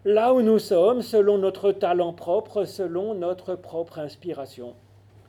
là 0.05 0.35
où 0.35 0.43
nous 0.43 0.59
sommes, 0.59 1.03
selon 1.03 1.39
notre 1.39 1.73
talent 1.73 2.13
propre, 2.13 2.65
selon 2.65 3.15
notre 3.15 3.55
propre 3.55 3.99
inspiration. 3.99 4.75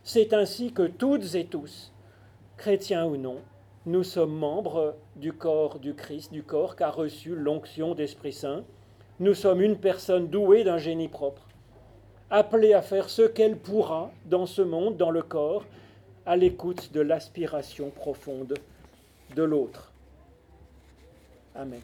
C'est 0.04 0.34
ainsi 0.34 0.74
que 0.74 0.84
toutes 0.84 1.36
et 1.36 1.46
tous, 1.46 1.94
chrétiens 2.58 3.06
ou 3.06 3.18
non, 3.18 3.38
nous 3.86 4.04
sommes 4.04 4.34
membres 4.34 4.96
du 5.16 5.34
corps 5.34 5.80
du 5.80 5.94
Christ, 5.94 6.32
du 6.32 6.44
corps 6.44 6.76
qu'a 6.76 6.90
reçu 6.90 7.36
l'onction 7.36 7.96
d'Esprit 7.96 8.34
Saint. 8.34 8.64
Nous 9.20 9.34
sommes 9.34 9.62
une 9.62 9.78
personne 9.78 10.28
douée 10.28 10.64
d'un 10.64 10.78
génie 10.78 11.08
propre, 11.08 11.48
appelée 12.30 12.74
à 12.74 12.82
faire 12.82 13.10
ce 13.10 13.22
qu'elle 13.22 13.58
pourra 13.58 14.12
dans 14.26 14.46
ce 14.46 14.62
monde, 14.62 14.98
dans 14.98 15.12
le 15.12 15.22
corps, 15.22 15.66
à 16.26 16.36
l'écoute 16.36 16.92
de 16.94 17.02
l'aspiration 17.02 17.90
profonde 17.90 18.56
de 19.36 19.44
l'autre. 19.44 19.92
Amen. 21.56 21.82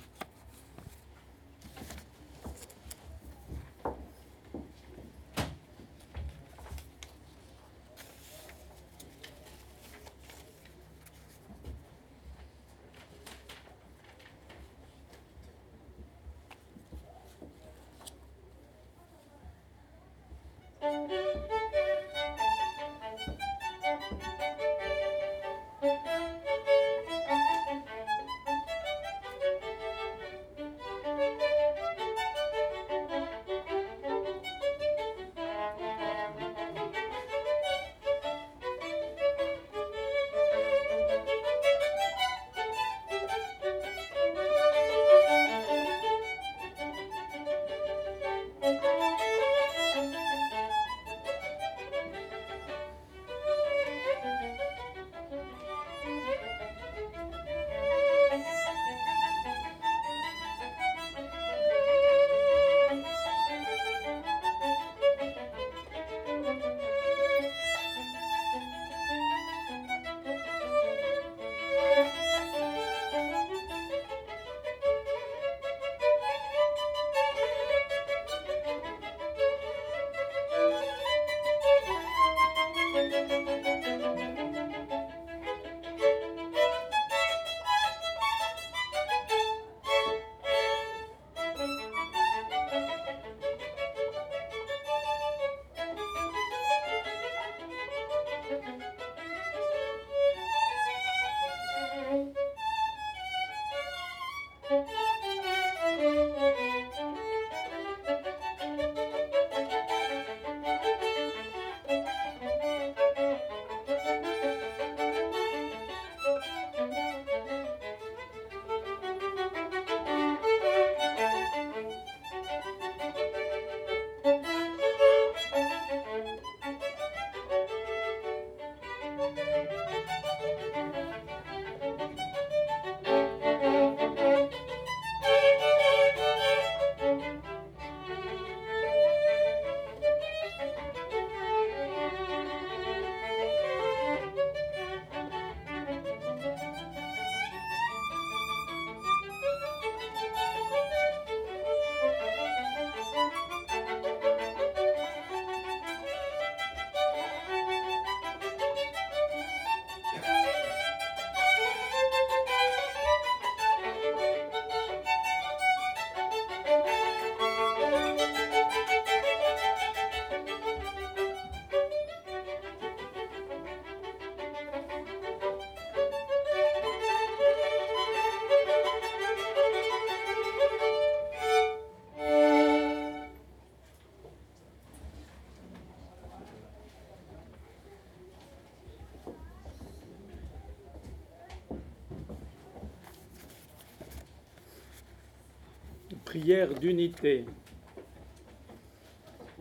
D'unité. 196.49 197.45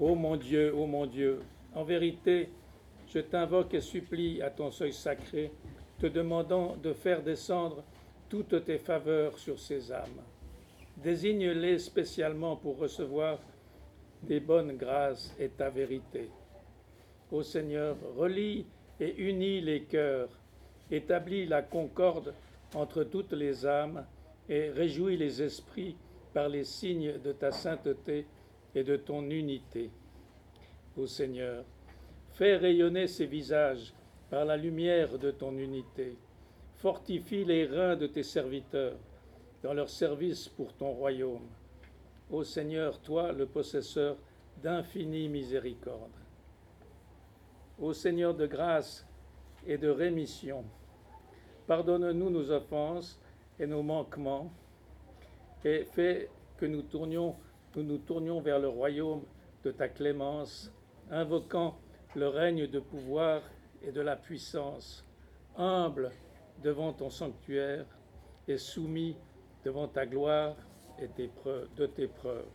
Ô 0.01 0.15
mon 0.15 0.37
Dieu, 0.37 0.75
ô 0.75 0.87
mon 0.87 1.05
Dieu, 1.05 1.41
en 1.75 1.85
vérité, 1.85 2.49
je 3.07 3.19
t'invoque 3.19 3.75
et 3.75 3.83
supplie 3.83 4.41
à 4.41 4.49
ton 4.49 4.71
seuil 4.71 4.95
sacré, 4.95 5.53
te 5.99 6.07
demandant 6.07 6.77
de 6.77 6.95
faire 6.95 7.23
descendre 7.23 7.85
toutes 8.31 8.65
tes 8.65 8.79
faveurs 8.79 9.39
sur 9.39 9.59
ces 9.59 9.93
âmes. 9.93 10.23
Désigne-les 10.97 11.79
spécialement 11.79 12.57
pour 12.57 12.79
recevoir 12.79 13.39
des 14.23 14.41
bonnes 14.41 14.75
grâces 14.75 15.37
et 15.39 15.51
ta 15.51 15.69
vérité. 15.69 16.31
Ô 17.31 17.43
Seigneur, 17.43 17.99
relie 18.17 18.65
et 18.99 19.15
unis 19.19 19.61
les 19.61 19.83
cœurs, 19.83 20.31
établis 20.91 21.45
la 21.45 21.61
concorde 21.61 22.33
entre 22.75 23.05
toutes 23.05 23.35
les 23.35 23.67
âmes 23.67 24.07
et 24.49 24.71
réjouis 24.71 25.19
les 25.19 25.43
esprits 25.43 25.95
par 26.33 26.49
les 26.49 26.65
signes 26.65 27.19
de 27.19 27.33
ta 27.33 27.51
sainteté 27.51 28.27
et 28.75 28.85
de 28.85 28.97
ton 28.97 29.23
unité. 29.31 29.91
Ô 30.97 31.07
Seigneur, 31.07 31.65
fais 32.33 32.57
rayonner 32.57 33.07
ces 33.07 33.27
visages 33.27 33.93
par 34.31 34.45
la 34.45 34.57
lumière 34.57 35.19
de 35.19 35.31
ton 35.31 35.57
unité. 35.57 36.17
Fortifie 36.77 37.45
les 37.45 37.67
reins 37.67 37.97
de 37.97 38.07
tes 38.07 38.23
serviteurs 38.23 38.97
dans 39.63 39.75
leur 39.75 39.89
service 39.89 40.49
pour 40.49 40.73
ton 40.75 40.93
royaume. 40.93 41.49
Ô 42.31 42.45
Seigneur, 42.45 43.01
toi 43.01 43.33
le 43.33 43.47
possesseur 43.47 44.17
d'infinie 44.63 45.29
miséricorde. 45.29 46.13
Ô 47.81 47.93
Seigneur 47.93 48.35
de 48.35 48.47
grâce 48.47 49.07
et 49.67 49.79
de 49.79 49.89
rémission, 49.89 50.65
pardonne-nous 51.67 52.31
nos 52.31 52.51
offenses 52.51 53.21
et 53.59 53.67
nos 53.67 53.83
manquements, 53.83 54.53
et 55.65 55.85
fais 55.85 56.31
que 56.57 56.67
nous, 56.67 56.83
tournions, 56.83 57.37
nous 57.77 57.99
tournions 57.99 58.41
vers 58.41 58.59
le 58.59 58.69
royaume 58.69 59.23
de 59.65 59.71
ta 59.71 59.89
clémence, 59.89 60.73
invoquant 61.11 61.79
le 62.15 62.29
règne 62.29 62.67
de 62.67 62.81
pouvoir 62.81 63.43
et 63.83 63.93
de 63.93 64.01
la 64.01 64.17
puissance, 64.17 65.05
humble 65.57 66.11
devant 66.63 66.93
ton 66.93 67.11
sanctuaire 67.11 67.87
et 68.47 68.59
soumis 68.59 69.17
devant 69.65 69.89
ta 69.89 70.07
gloire 70.07 70.57
et 70.99 71.09
de 71.09 71.87
tes 71.87 72.07
preuves. 72.09 72.47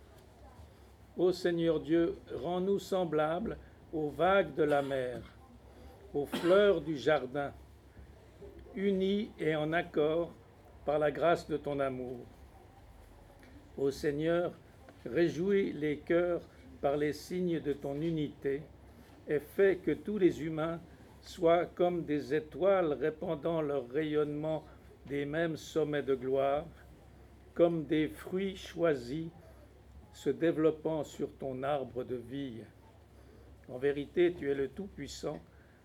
Ô 1.15 1.31
Seigneur 1.31 1.79
Dieu, 1.79 2.17
rends-nous 2.33 2.79
semblables 2.79 3.57
aux 3.93 4.09
vagues 4.09 4.55
de 4.55 4.63
la 4.63 4.81
mer, 4.81 5.21
aux 6.13 6.25
fleurs 6.25 6.81
du 6.81 6.97
jardin, 6.97 7.53
unis 8.75 9.31
et 9.39 9.55
en 9.55 9.71
accord 9.73 10.33
par 10.85 10.97
la 10.97 11.11
grâce 11.11 11.47
de 11.47 11.57
ton 11.57 11.79
amour. 11.79 12.25
Ô 13.77 13.89
Seigneur, 13.89 14.53
réjouis 15.05 15.73
les 15.73 15.97
cœurs 15.97 16.41
par 16.79 16.95
les 16.95 17.13
signes 17.13 17.59
de 17.59 17.73
ton 17.73 17.99
unité 18.01 18.61
et 19.27 19.39
fais 19.39 19.77
que 19.77 19.91
tous 19.91 20.17
les 20.17 20.43
humains 20.43 20.79
soient 21.21 21.65
comme 21.65 22.03
des 22.03 22.33
étoiles 22.35 22.93
répandant 22.93 23.61
leur 23.61 23.89
rayonnement 23.89 24.63
des 25.07 25.25
mêmes 25.25 25.57
sommets 25.57 26.03
de 26.03 26.13
gloire, 26.13 26.65
comme 27.55 27.85
des 27.85 28.07
fruits 28.07 28.55
choisis 28.55 29.29
se 30.11 30.29
développant 30.29 31.03
sur 31.03 31.29
ton 31.37 31.63
arbre 31.63 32.03
de 32.03 32.15
vie. 32.15 32.59
En 33.69 33.77
vérité, 33.77 34.33
tu 34.37 34.51
es 34.51 34.55
le 34.55 34.67
Tout-Puissant, 34.67 35.39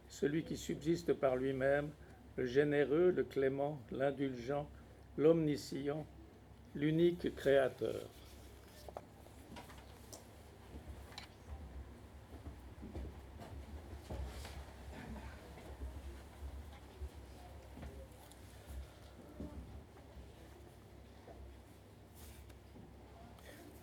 celui 0.09 0.43
qui 0.43 0.57
subsiste 0.57 1.15
par 1.15 1.37
lui-même, 1.37 1.91
le 2.37 2.45
généreux, 2.45 3.11
le 3.11 3.25
clément, 3.25 3.81
l'indulgent, 3.91 4.69
l'omniscient, 5.17 6.07
l'unique 6.75 7.35
créateur. 7.35 8.09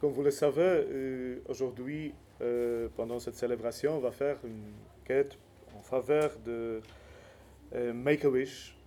Comme 0.06 0.14
vous 0.14 0.24
le 0.24 0.30
savez, 0.30 0.62
euh, 0.62 1.40
aujourd'hui, 1.48 2.14
euh, 2.42 2.90
pendant 2.96 3.18
cette 3.18 3.36
célébration, 3.36 3.98
on 3.98 4.00
va 4.00 4.12
faire 4.12 4.38
une 4.44 4.74
quête 5.04 5.36
en 5.76 5.82
faveur 5.82 6.38
de 6.46 6.82
euh, 7.74 7.92
Make-A-Wish, 7.92 8.78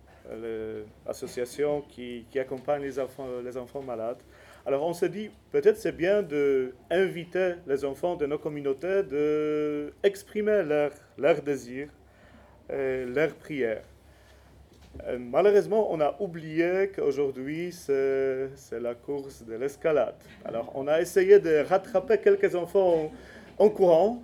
l'association 1.05 1.81
qui, 1.81 2.25
qui, 2.29 2.39
accompagne 2.39 2.81
les 2.81 2.99
enfants, 2.99 3.27
les 3.43 3.57
enfants 3.57 3.81
malades. 3.81 4.19
Alors 4.65 4.85
on 4.85 4.93
s'est 4.93 5.09
dit, 5.09 5.29
peut-être 5.51 5.77
c'est 5.77 5.95
bien 5.95 6.21
d'inviter 6.21 7.55
les 7.65 7.85
enfants 7.85 8.15
de 8.15 8.25
nos 8.25 8.37
communautés 8.37 9.03
de 9.03 9.93
exprimer 10.03 10.63
leurs 10.63 10.91
leur 11.17 11.41
désirs, 11.41 11.89
leurs 12.69 13.33
prières. 13.35 13.83
Euh, 15.07 15.17
malheureusement, 15.19 15.91
on 15.91 15.99
a 16.01 16.15
oublié 16.19 16.91
qu'aujourd'hui, 16.95 17.71
c'est 17.71 18.49
la 18.79 18.95
course 18.95 19.43
de 19.43 19.55
l'escalade. 19.55 20.15
Alors, 20.43 20.71
on 20.75 20.87
a 20.87 20.99
essayé 20.99 21.39
de 21.39 21.63
rattraper 21.67 22.17
quelques 22.17 22.53
enfants 22.55 23.11
en, 23.57 23.69
courant. 23.69 24.21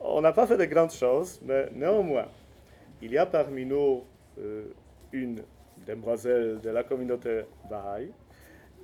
On 0.00 0.20
n'a 0.20 0.32
pas 0.32 0.46
fait 0.46 0.56
de 0.56 0.64
grandes 0.64 0.92
choses, 0.92 1.40
mais 1.42 1.68
néanmoins, 1.74 2.26
il 3.00 3.12
y 3.12 3.18
a 3.18 3.26
parmi 3.26 3.64
nous 3.64 3.76
euh, 3.76 4.00
une 5.12 5.42
demoiselle 5.86 6.60
de 6.60 6.70
la 6.70 6.84
communauté 6.84 7.42
Baha'i. 7.68 8.10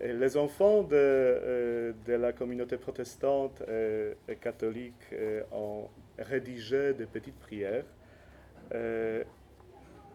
Et 0.00 0.12
les 0.12 0.36
enfants 0.36 0.82
de, 0.82 0.90
euh, 0.92 1.92
de, 2.04 2.12
la 2.12 2.32
communauté 2.32 2.76
protestante 2.76 3.62
et, 3.68 4.36
catholique 4.36 5.14
ont 5.52 5.88
rédigé 6.18 6.92
des 6.92 7.06
petites 7.06 7.38
prières 7.38 7.84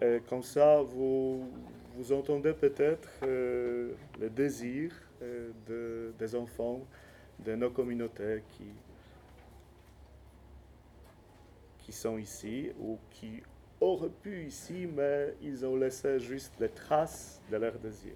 et 0.02 0.20
comme 0.28 0.42
ça, 0.42 0.82
vous, 0.82 1.48
vous 1.96 2.12
entendez 2.12 2.54
peut-être 2.54 3.10
euh, 3.24 3.94
le 4.20 4.30
désir 4.32 4.92
euh, 5.22 5.52
de, 5.68 6.14
des 6.18 6.36
enfants 6.36 6.82
de 7.46 7.54
nos 7.56 7.70
communautés 7.70 8.44
qui, 8.50 8.66
qui 11.78 11.92
sont 11.92 12.18
ici 12.18 12.72
ou 12.80 12.98
qui 13.12 13.44
auraient 13.82 14.10
pu 14.10 14.46
ici, 14.46 14.88
mais 14.96 15.36
ils 15.42 15.66
ont 15.66 15.76
laissé 15.76 16.20
juste 16.20 16.54
les 16.60 16.70
traces 16.70 17.42
de 17.52 17.58
leur 17.58 17.78
désir. 17.80 18.16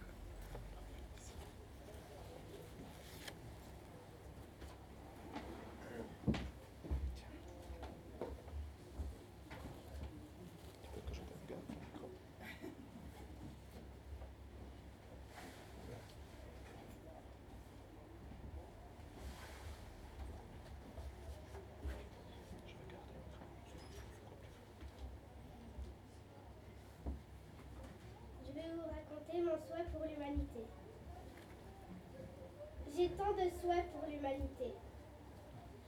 J'ai 32.96 33.10
tant 33.10 33.34
de 33.34 33.50
souhaits 33.50 33.92
pour 33.92 34.08
l'humanité. 34.10 34.74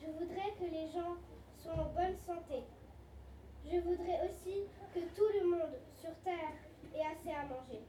Je 0.01 0.07
voudrais 0.07 0.51
que 0.59 0.65
les 0.65 0.89
gens 0.89 1.15
soient 1.55 1.73
en 1.73 1.93
bonne 1.93 2.17
santé. 2.25 2.63
Je 3.63 3.79
voudrais 3.79 4.27
aussi 4.27 4.65
que 4.93 4.99
tout 5.15 5.29
le 5.39 5.49
monde 5.49 5.73
sur 5.95 6.13
Terre 6.25 6.53
ait 6.93 7.05
assez 7.05 7.31
à 7.31 7.45
manger. 7.45 7.81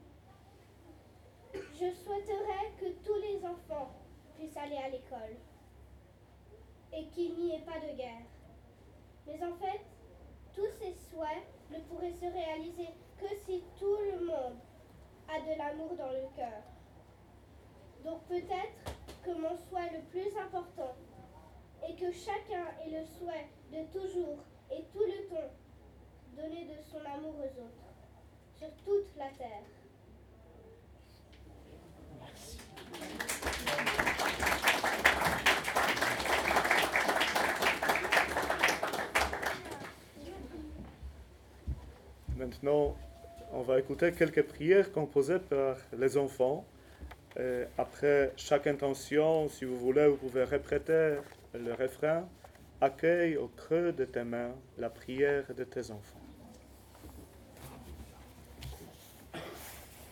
Je 1.52 1.92
souhaiterais 1.94 2.72
que 2.78 2.90
tous 3.04 3.16
les 3.16 3.44
enfants 3.44 3.90
puissent 4.36 4.56
aller 4.56 4.76
à 4.76 4.88
l'école 4.88 5.36
et 6.92 7.08
qu'il 7.08 7.34
n'y 7.36 7.56
ait 7.56 7.64
pas 7.66 7.80
de 7.80 7.96
guerre. 7.96 8.26
Mais 9.26 9.42
en 9.44 9.56
fait, 9.56 9.80
tous 10.54 10.70
ces 10.78 10.94
souhaits 11.10 11.44
ne 11.72 11.80
pourraient 11.80 12.12
se 12.12 12.26
réaliser 12.26 12.90
que 13.18 13.28
si 13.46 13.64
tout 13.78 13.96
le 14.12 14.24
monde 14.24 14.58
a 15.28 15.40
de 15.40 15.58
l'amour 15.58 15.96
dans 15.96 16.12
le 16.12 16.28
cœur. 16.36 16.62
Donc 18.04 18.22
peut-être 18.28 18.94
que 19.22 19.30
mon 19.32 19.56
souhait 19.56 19.92
le 19.92 20.02
plus 20.10 20.36
important 20.38 20.94
est 21.86 21.96
que 22.08 22.14
chacun 22.14 22.64
ait 22.86 22.90
le 22.90 23.04
souhait 23.04 23.48
de 23.70 23.84
toujours 23.92 24.38
et 24.70 24.82
tout 24.92 25.04
le 25.04 25.28
temps 25.28 25.52
donner 26.34 26.64
de 26.64 26.80
son 26.90 27.04
amour 27.04 27.34
aux 27.38 27.60
autres, 27.60 27.84
sur 28.56 28.68
toute 28.82 29.14
la 29.18 29.26
terre. 29.36 29.62
Maintenant, 42.36 42.96
on 43.52 43.60
va 43.62 43.78
écouter 43.78 44.12
quelques 44.12 44.44
prières 44.44 44.92
composées 44.92 45.40
par 45.40 45.76
les 45.98 46.16
enfants 46.16 46.64
après 47.76 48.32
chaque 48.36 48.66
intention, 48.66 49.48
si 49.48 49.64
vous 49.66 49.76
voulez, 49.76 50.08
vous 50.08 50.16
pouvez 50.16 50.44
répéter 50.44 51.18
le 51.54 51.72
refrain 51.74 52.28
Accueille 52.80 53.36
au 53.36 53.48
creux 53.48 53.92
de 53.92 54.04
tes 54.04 54.22
mains 54.22 54.54
la 54.76 54.88
prière 54.88 55.52
de 55.52 55.64
tes 55.64 55.90
enfants. 55.90 56.20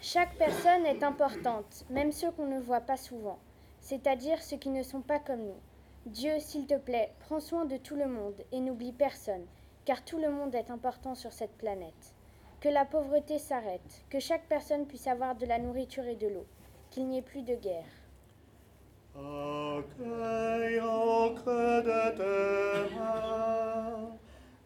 Chaque 0.01 0.35
personne 0.37 0.85
est 0.85 1.05
importante, 1.05 1.85
même 1.91 2.11
ceux 2.11 2.33
qu'on 2.33 2.49
ne 2.49 2.59
voit 2.59 2.81
pas 2.81 2.97
souvent, 2.97 3.39
c'est-à-dire 3.81 4.43
ceux 4.43 4.57
qui 4.57 4.71
ne 4.71 4.83
sont 4.83 5.01
pas 5.01 5.21
comme 5.21 5.43
nous. 5.43 5.61
Dieu, 6.07 6.41
s'il 6.41 6.67
te 6.67 6.77
plaît, 6.77 7.13
prends 7.21 7.39
soin 7.39 7.67
de 7.67 7.77
tout 7.77 7.95
le 7.95 8.09
monde 8.09 8.43
et 8.51 8.59
n'oublie 8.59 8.93
personne, 8.93 9.47
car 9.85 10.05
tout 10.05 10.19
le 10.19 10.31
monde 10.31 10.55
est 10.55 10.71
important 10.71 11.15
sur 11.15 11.33
cette 11.33 11.57
planète. 11.57 12.15
Que 12.61 12.69
la 12.69 12.85
pauvreté 12.85 13.39
s'arrête, 13.39 14.05
que 14.11 14.19
chaque 14.19 14.49
personne 14.49 14.87
puisse 14.87 15.07
avoir 15.07 15.37
de 15.37 15.47
la 15.47 15.59
nourriture 15.59 16.07
et 16.07 16.17
de 16.17 16.27
l'eau, 16.27 16.47
qu'il 16.91 17.07
n'y 17.07 17.19
ait 17.19 17.23
plus 17.23 17.43
de 17.43 17.55
guerre. 17.55 18.06
Accueille 19.19 20.81
au 20.81 21.31
creux 21.35 21.83
de 21.83 22.17
tes 22.17 22.95
mains 22.95 24.17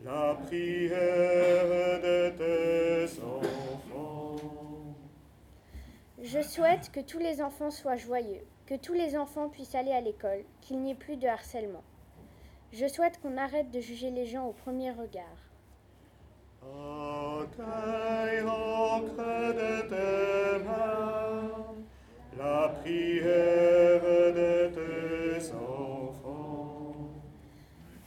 la 0.05 0.35
prière 0.47 2.01
de 2.03 2.31
tes 2.37 3.23
enfants. 3.23 4.37
Je 6.21 6.43
souhaite 6.43 6.91
que 6.91 7.01
tous 7.01 7.19
les 7.19 7.41
enfants 7.41 7.71
soient 7.71 7.97
joyeux, 7.97 8.45
que 8.67 8.75
tous 8.75 8.95
les 8.95 9.17
enfants 9.17 9.49
puissent 9.49 9.77
aller 9.77 9.93
à 9.93 10.01
l'école, 10.01 10.43
qu'il 10.61 10.81
n'y 10.81 10.91
ait 10.93 10.97
plus 10.97 11.17
de 11.17 11.29
harcèlement. 11.29 11.85
Je 12.73 12.87
souhaite 12.87 13.21
qu'on 13.21 13.37
arrête 13.37 13.71
de 13.71 13.81
juger 13.81 14.11
les 14.11 14.27
gens 14.27 14.47
au 14.47 14.53
premier 14.53 14.91
regard. 14.91 15.25
Accueille 16.63 18.43
au 18.43 19.01
creux 19.07 19.55
de 19.55 19.89
tes 19.89 20.65
mains 20.65 21.30
la 22.39 22.69
prière 22.81 24.01
de 24.03 24.69
tes 24.75 25.53
enfants. 25.53 26.95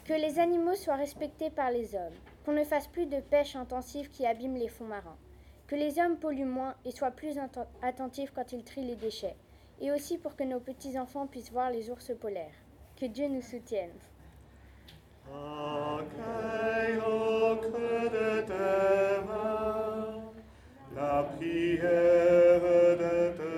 Que 0.06 0.14
les 0.14 0.40
animaux 0.40 0.76
soient 0.76 0.96
respectés 0.96 1.50
par 1.50 1.72
les 1.72 1.96
hommes, 1.96 2.14
qu'on 2.46 2.52
ne 2.54 2.64
fasse 2.64 2.88
plus 2.88 3.06
de 3.06 3.20
pêche 3.20 3.56
intensive 3.56 4.10
qui 4.10 4.26
abîme 4.26 4.56
les 4.56 4.68
fonds 4.68 4.86
marins, 4.86 5.18
que 5.68 5.76
les 5.76 5.98
hommes 6.00 6.18
polluent 6.18 6.46
moins 6.46 6.76
et 6.86 6.92
soient 6.92 7.12
plus 7.12 7.38
atten- 7.38 7.68
attentifs 7.82 8.32
quand 8.36 8.52
ils 8.52 8.64
trient 8.64 8.86
les 8.86 8.96
déchets, 8.96 9.36
et 9.82 9.92
aussi 9.92 10.18
pour 10.18 10.36
que 10.36 10.44
nos 10.44 10.60
petits-enfants 10.60 11.28
puissent 11.28 11.52
voir 11.52 11.70
les 11.72 11.90
ours 11.90 12.12
polaires. 12.20 12.54
Que 13.00 13.06
Dieu 13.08 13.28
nous 13.28 13.42
soutienne. 13.42 13.92
Accueille 15.34 16.98
au 16.98 17.56
creux 17.56 18.10
de 18.10 18.42
tes 18.42 19.26
mains 19.26 20.22
la 20.96 21.24
prière 21.24 22.62
de 22.62 23.32
tes 23.38 23.53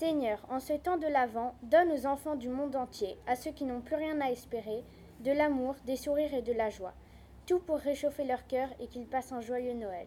Seigneur, 0.00 0.38
en 0.48 0.60
ce 0.60 0.72
temps 0.72 0.96
de 0.96 1.06
l'Avent, 1.06 1.54
donne 1.62 1.92
aux 1.92 2.06
enfants 2.06 2.34
du 2.34 2.48
monde 2.48 2.74
entier, 2.74 3.18
à 3.26 3.36
ceux 3.36 3.50
qui 3.50 3.66
n'ont 3.66 3.82
plus 3.82 3.96
rien 3.96 4.18
à 4.22 4.30
espérer, 4.30 4.82
de 5.18 5.30
l'amour, 5.30 5.74
des 5.84 5.96
sourires 5.96 6.32
et 6.32 6.40
de 6.40 6.54
la 6.54 6.70
joie. 6.70 6.94
Tout 7.44 7.58
pour 7.58 7.76
réchauffer 7.76 8.24
leur 8.24 8.46
cœur 8.46 8.70
et 8.80 8.86
qu'ils 8.86 9.04
passent 9.04 9.32
un 9.32 9.42
joyeux 9.42 9.74
Noël. 9.74 10.06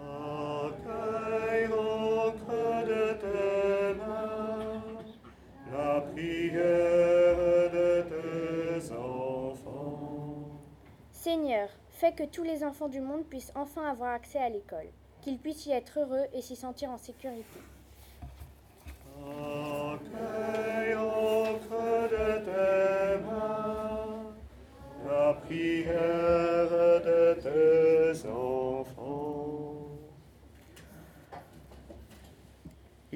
Accueille 0.00 1.66
au 1.66 2.32
creux 2.32 2.86
de 2.86 3.12
tes 3.20 3.98
mains 3.98 4.82
la 5.70 6.00
prière 6.00 7.36
de 7.70 8.00
tes 8.08 8.92
enfants. 8.94 10.48
Seigneur, 11.10 11.68
fais 11.90 12.14
que 12.14 12.24
tous 12.24 12.44
les 12.44 12.64
enfants 12.64 12.88
du 12.88 13.02
monde 13.02 13.26
puissent 13.26 13.52
enfin 13.56 13.86
avoir 13.86 14.14
accès 14.14 14.38
à 14.38 14.48
l'école, 14.48 14.88
qu'ils 15.20 15.38
puissent 15.38 15.66
y 15.66 15.72
être 15.72 16.00
heureux 16.00 16.24
et 16.32 16.40
s'y 16.40 16.56
sentir 16.56 16.90
en 16.90 16.96
sécurité. 16.96 17.60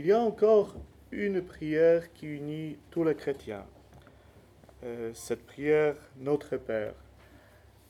Y 0.08 0.12
a 0.12 0.20
encore 0.20 0.74
une 1.12 1.42
prière 1.42 2.14
qui 2.14 2.28
unit 2.28 2.78
tous 2.90 3.04
les 3.04 3.14
chrétiens. 3.14 3.66
Euh, 4.82 5.10
cette 5.12 5.44
prière, 5.44 5.96
Notre 6.16 6.56
Père. 6.56 6.94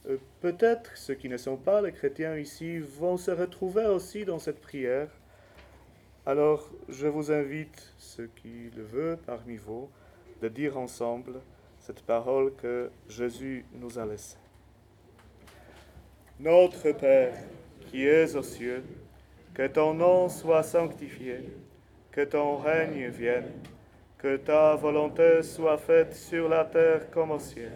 Euh, 0.08 0.16
Peut-être 0.40 0.96
ceux 0.96 1.14
qui 1.14 1.28
ne 1.28 1.36
sont 1.36 1.56
pas 1.56 1.80
les 1.80 1.92
chrétiens 1.92 2.36
ici 2.36 2.78
vont 2.80 3.18
se 3.18 3.30
retrouver 3.30 3.86
aussi 3.86 4.24
dans 4.24 4.40
cette 4.40 4.60
prière. 4.60 5.08
Alors, 6.26 6.68
je 6.88 7.06
vous 7.06 7.30
invite, 7.30 7.94
ceux 7.98 8.28
qui 8.34 8.70
le 8.76 8.82
veulent 8.82 9.18
parmi 9.24 9.54
vous, 9.54 9.88
de 10.42 10.48
dire 10.48 10.76
ensemble 10.76 11.34
cette 11.78 12.02
parole 12.02 12.52
que 12.56 12.90
Jésus 13.08 13.64
nous 13.74 13.96
a 13.96 14.04
laissée. 14.04 14.38
Notre 16.40 16.90
Père, 16.90 17.36
qui 17.92 18.04
es 18.04 18.34
aux 18.34 18.42
cieux, 18.42 18.82
que 19.54 19.68
ton 19.68 19.94
nom 19.94 20.28
soit 20.28 20.64
sanctifié, 20.64 21.44
que 22.18 22.24
ton 22.24 22.56
règne 22.56 23.06
vienne, 23.10 23.52
que 24.18 24.38
ta 24.38 24.74
volonté 24.74 25.40
soit 25.44 25.78
faite 25.78 26.16
sur 26.16 26.48
la 26.48 26.64
terre 26.64 27.12
comme 27.12 27.30
au 27.30 27.38
ciel. 27.38 27.70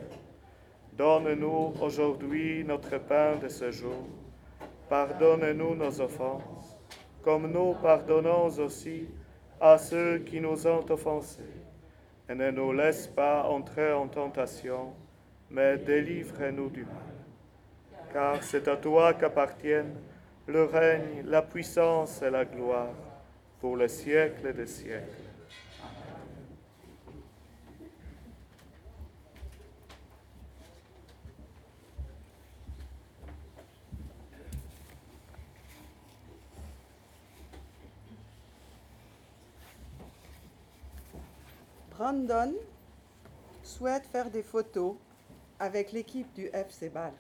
Donne-nous 0.95 1.75
aujourd'hui 1.81 2.65
notre 2.65 2.99
pain 2.99 3.37
de 3.37 3.47
ce 3.47 3.71
jour. 3.71 4.09
Pardonne-nous 4.89 5.77
nos 5.77 6.01
offenses, 6.01 6.77
comme 7.23 7.53
nous 7.53 7.75
pardonnons 7.75 8.49
aussi 8.59 9.07
à 9.61 9.79
ceux 9.79 10.19
qui 10.19 10.41
nous 10.41 10.67
ont 10.67 10.91
offensés. 10.91 11.55
Et 12.29 12.35
ne 12.35 12.51
nous 12.51 12.73
laisse 12.73 13.07
pas 13.07 13.45
entrer 13.45 13.93
en 13.93 14.09
tentation, 14.09 14.93
mais 15.51 15.79
délivre-nous 15.79 16.71
du 16.71 16.85
mal. 16.85 18.03
Car 18.13 18.43
c'est 18.43 18.67
à 18.67 18.77
toi 18.77 19.15
qu'appartiennent 19.15 19.95
le 20.49 20.65
règne, 20.65 21.23
la 21.27 21.43
puissance 21.43 22.21
et 22.23 22.31
la 22.31 22.45
gloire 22.45 22.89
pour 23.63 23.77
les 23.77 23.87
siècles 23.87 24.53
des 24.55 24.67
siècles. 24.67 25.07
Brandon 41.91 42.53
souhaite 43.63 44.05
faire 44.07 44.29
des 44.29 44.43
photos 44.43 44.97
avec 45.61 45.93
l'équipe 45.93 46.33
du 46.35 46.47
FC 46.47 46.89
Bâle. 46.89 47.13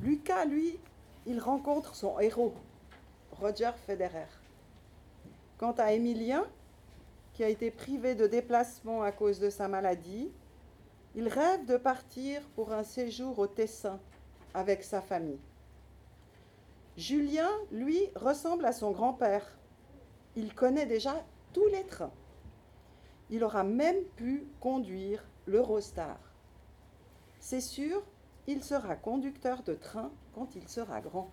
Lucas, 0.00 0.46
lui, 0.46 0.78
il 1.26 1.38
rencontre 1.38 1.94
son 1.94 2.18
héros, 2.18 2.54
Roger 3.32 3.72
Federer. 3.86 4.39
Quant 5.60 5.72
à 5.72 5.92
Emilien, 5.92 6.46
qui 7.34 7.44
a 7.44 7.50
été 7.50 7.70
privé 7.70 8.14
de 8.14 8.26
déplacement 8.26 9.02
à 9.02 9.12
cause 9.12 9.40
de 9.40 9.50
sa 9.50 9.68
maladie, 9.68 10.32
il 11.14 11.28
rêve 11.28 11.66
de 11.66 11.76
partir 11.76 12.40
pour 12.56 12.72
un 12.72 12.82
séjour 12.82 13.38
au 13.38 13.46
Tessin 13.46 14.00
avec 14.54 14.82
sa 14.82 15.02
famille. 15.02 15.38
Julien, 16.96 17.50
lui, 17.70 17.98
ressemble 18.16 18.64
à 18.64 18.72
son 18.72 18.92
grand-père. 18.92 19.54
Il 20.34 20.54
connaît 20.54 20.86
déjà 20.86 21.14
tous 21.52 21.66
les 21.66 21.84
trains. 21.84 22.14
Il 23.28 23.44
aura 23.44 23.62
même 23.62 24.02
pu 24.16 24.46
conduire 24.60 25.22
l'Eurostar. 25.46 26.16
C'est 27.38 27.60
sûr, 27.60 28.02
il 28.46 28.64
sera 28.64 28.96
conducteur 28.96 29.62
de 29.62 29.74
train 29.74 30.10
quand 30.34 30.54
il 30.56 30.66
sera 30.68 31.02
grand. 31.02 31.30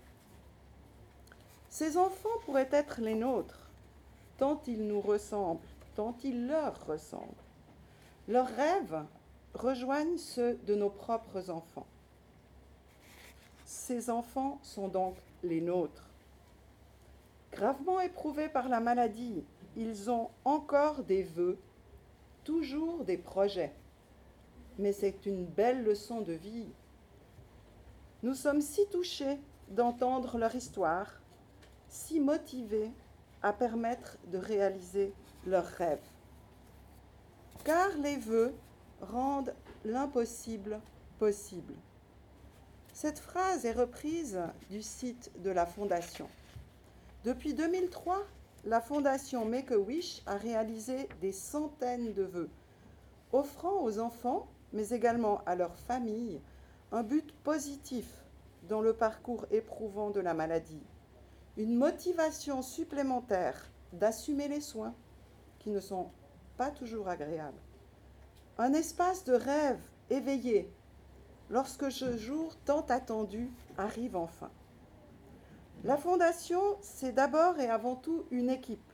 Ces 1.70 1.96
enfants 1.96 2.28
pourraient 2.44 2.68
être 2.74 3.00
les 3.00 3.16
nôtres, 3.16 3.67
tant 4.38 4.62
ils 4.68 4.86
nous 4.86 5.02
ressemblent, 5.02 5.62
tant 5.96 6.16
ils 6.24 6.48
leur 6.48 6.86
ressemblent. 6.86 7.44
Leurs 8.28 8.48
rêves 8.48 9.04
rejoignent 9.54 10.18
ceux 10.18 10.56
de 10.66 10.76
nos 10.76 10.90
propres 10.90 11.50
enfants. 11.50 11.88
Ces 13.66 14.10
enfants 14.10 14.60
sont 14.62 14.88
donc 14.88 15.16
les 15.44 15.62
nôtres. 15.62 16.10
Gravement 17.52 18.00
éprouvés 18.00 18.50
par 18.50 18.70
la 18.70 18.80
maladie, 18.80 19.44
ils 19.76 20.10
ont 20.10 20.30
encore 20.46 21.04
des 21.04 21.24
vœux, 21.24 21.58
toujours 22.44 23.04
des 23.04 23.18
projets. 23.18 23.74
Mais 24.78 24.92
c'est 24.92 25.26
une 25.26 25.46
belle 25.46 25.84
leçon 25.84 26.22
de 26.22 26.34
vie. 26.34 26.70
Nous 28.24 28.36
sommes 28.36 28.62
si 28.62 28.88
touchés 28.88 29.40
d'entendre 29.70 30.38
leur 30.38 30.56
histoire, 30.56 31.20
si 31.90 32.20
motivés 32.20 32.92
à 33.44 33.54
permettre 33.54 34.18
de 34.28 34.38
réaliser 34.38 35.14
leurs 35.46 35.66
rêves. 35.66 36.00
Car 37.64 37.90
les 37.98 38.18
vœux 38.18 38.54
rendent 39.02 39.54
l'impossible 39.86 40.80
possible. 41.20 41.74
Cette 42.94 43.20
phrase 43.20 43.66
est 43.66 43.74
reprise 43.74 44.40
du 44.70 44.82
site 44.82 45.32
de 45.44 45.52
la 45.52 45.66
Fondation. 45.66 46.28
Depuis 47.24 47.54
2003, 47.54 48.26
la 48.66 48.82
fondation 48.82 49.46
Make-A-Wish 49.46 50.24
a 50.26 50.36
réalisé 50.36 51.08
des 51.22 51.32
centaines 51.32 52.14
de 52.14 52.24
vœux, 52.24 52.50
offrant 53.32 53.84
aux 53.84 54.00
enfants, 54.00 54.48
mais 54.74 54.90
également 54.90 55.42
à 55.46 55.56
leurs 55.56 55.78
familles, 55.78 56.42
un 56.92 57.04
but 57.04 57.32
positif 57.44 58.06
dans 58.68 58.82
le 58.82 58.94
parcours 58.94 59.46
éprouvant 59.52 60.10
de 60.10 60.20
la 60.20 60.34
maladie, 60.34 60.82
une 61.58 61.76
motivation 61.76 62.62
supplémentaire 62.62 63.72
d'assumer 63.92 64.48
les 64.48 64.62
soins 64.62 64.94
qui 65.58 65.72
ne 65.72 65.80
sont 65.80 66.12
pas 66.56 66.70
toujours 66.70 67.08
agréables, 67.08 67.60
un 68.60 68.74
espace 68.74 69.24
de 69.24 69.34
rêve 69.34 69.82
éveillé 70.10 70.72
lorsque 71.50 71.92
ce 71.92 72.16
jour 72.16 72.56
tant 72.66 72.86
attendu 72.90 73.52
arrive 73.78 74.16
enfin. 74.16 74.52
La 75.84 75.98
Fondation, 75.98 76.78
c'est 76.82 77.12
d'abord 77.12 77.60
et 77.60 77.70
avant 77.70 77.96
tout 77.96 78.26
une 78.30 78.50
équipe, 78.50 78.92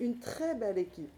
une 0.00 0.18
très 0.18 0.54
belle 0.54 0.78
équipe. 0.78 1.10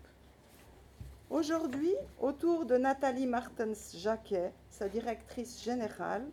Aujourd'hui, 1.31 1.95
autour 2.21 2.67
de 2.67 2.77
Nathalie 2.77 3.27
Martens-Jacquet, 3.27 4.53
sa 4.71 4.89
directrice 4.89 5.63
générale, 5.63 6.27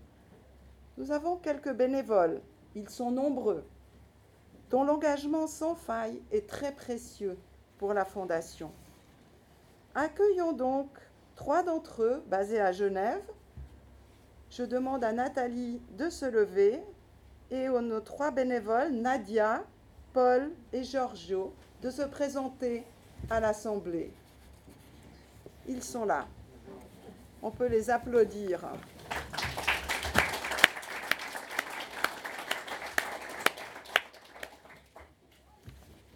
nous 0.97 1.11
avons 1.11 1.37
quelques 1.37 1.73
bénévoles, 1.73 2.41
ils 2.75 2.89
sont 2.89 3.11
nombreux, 3.11 3.65
dont 4.73 4.83
l'engagement 4.83 5.45
sans 5.45 5.75
faille 5.75 6.19
est 6.31 6.49
très 6.49 6.71
précieux 6.71 7.37
pour 7.77 7.93
la 7.93 8.05
Fondation. 8.05 8.71
Accueillons 9.93 10.53
donc 10.53 10.87
trois 11.35 11.61
d'entre 11.61 12.01
eux 12.01 12.23
basés 12.25 12.59
à 12.59 12.71
Genève. 12.71 13.21
Je 14.49 14.63
demande 14.63 15.03
à 15.03 15.11
Nathalie 15.11 15.79
de 15.95 16.09
se 16.09 16.25
lever 16.25 16.81
et 17.51 17.69
aux 17.69 17.99
trois 17.99 18.31
bénévoles, 18.31 18.93
Nadia, 18.93 19.63
Paul 20.11 20.49
et 20.71 20.83
Giorgio, 20.83 21.53
de 21.83 21.91
se 21.91 22.01
présenter 22.01 22.83
à 23.29 23.39
l'Assemblée. 23.39 24.11
Ils 25.67 25.83
sont 25.83 26.05
là. 26.05 26.25
On 27.43 27.51
peut 27.51 27.67
les 27.67 27.91
applaudir. 27.91 28.65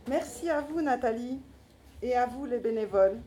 Merci 0.07 0.49
à 0.49 0.61
vous, 0.61 0.81
Nathalie, 0.81 1.41
et 2.01 2.15
à 2.15 2.25
vous, 2.25 2.45
les 2.45 2.59
bénévoles, 2.59 3.19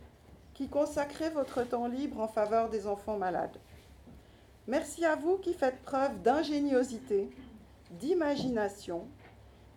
qui 0.55 0.69
consacrez 0.69 1.29
votre 1.29 1.63
temps 1.63 1.87
libre 1.87 2.21
en 2.21 2.29
faveur 2.29 2.71
des 2.71 2.87
enfants 2.87 3.19
malades. 3.19 3.59
Merci 4.67 5.05
à 5.05 5.15
vous 5.15 5.37
qui 5.37 5.53
faites 5.53 5.83
preuve 5.83 6.23
d'ingéniosité, 6.23 7.29
d'imagination, 7.91 9.07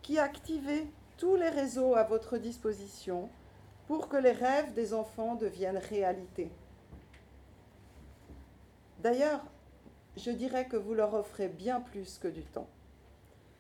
qui 0.01 0.17
activez 0.17 0.87
tous 1.17 1.35
les 1.35 1.49
réseaux 1.49 1.93
à 1.93 2.03
votre 2.03 2.37
disposition 2.37 3.29
pour 3.87 4.07
que 4.07 4.17
les 4.17 4.31
rêves 4.31 4.73
des 4.73 4.93
enfants 4.93 5.35
deviennent 5.35 5.81
réalité. 5.89 6.49
D'ailleurs, 8.99 9.43
je 10.15 10.31
dirais 10.31 10.67
que 10.67 10.77
vous 10.77 10.93
leur 10.93 11.13
offrez 11.15 11.49
bien 11.49 11.81
plus 11.81 12.17
que 12.17 12.29
du 12.29 12.43
temps. 12.43 12.69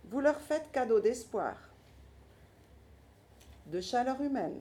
Vous 0.05 0.21
leur 0.21 0.39
faites 0.39 0.71
cadeau 0.71 1.01
d'espoir, 1.01 1.72
de 3.67 3.81
chaleur 3.81 4.21
humaine, 4.21 4.59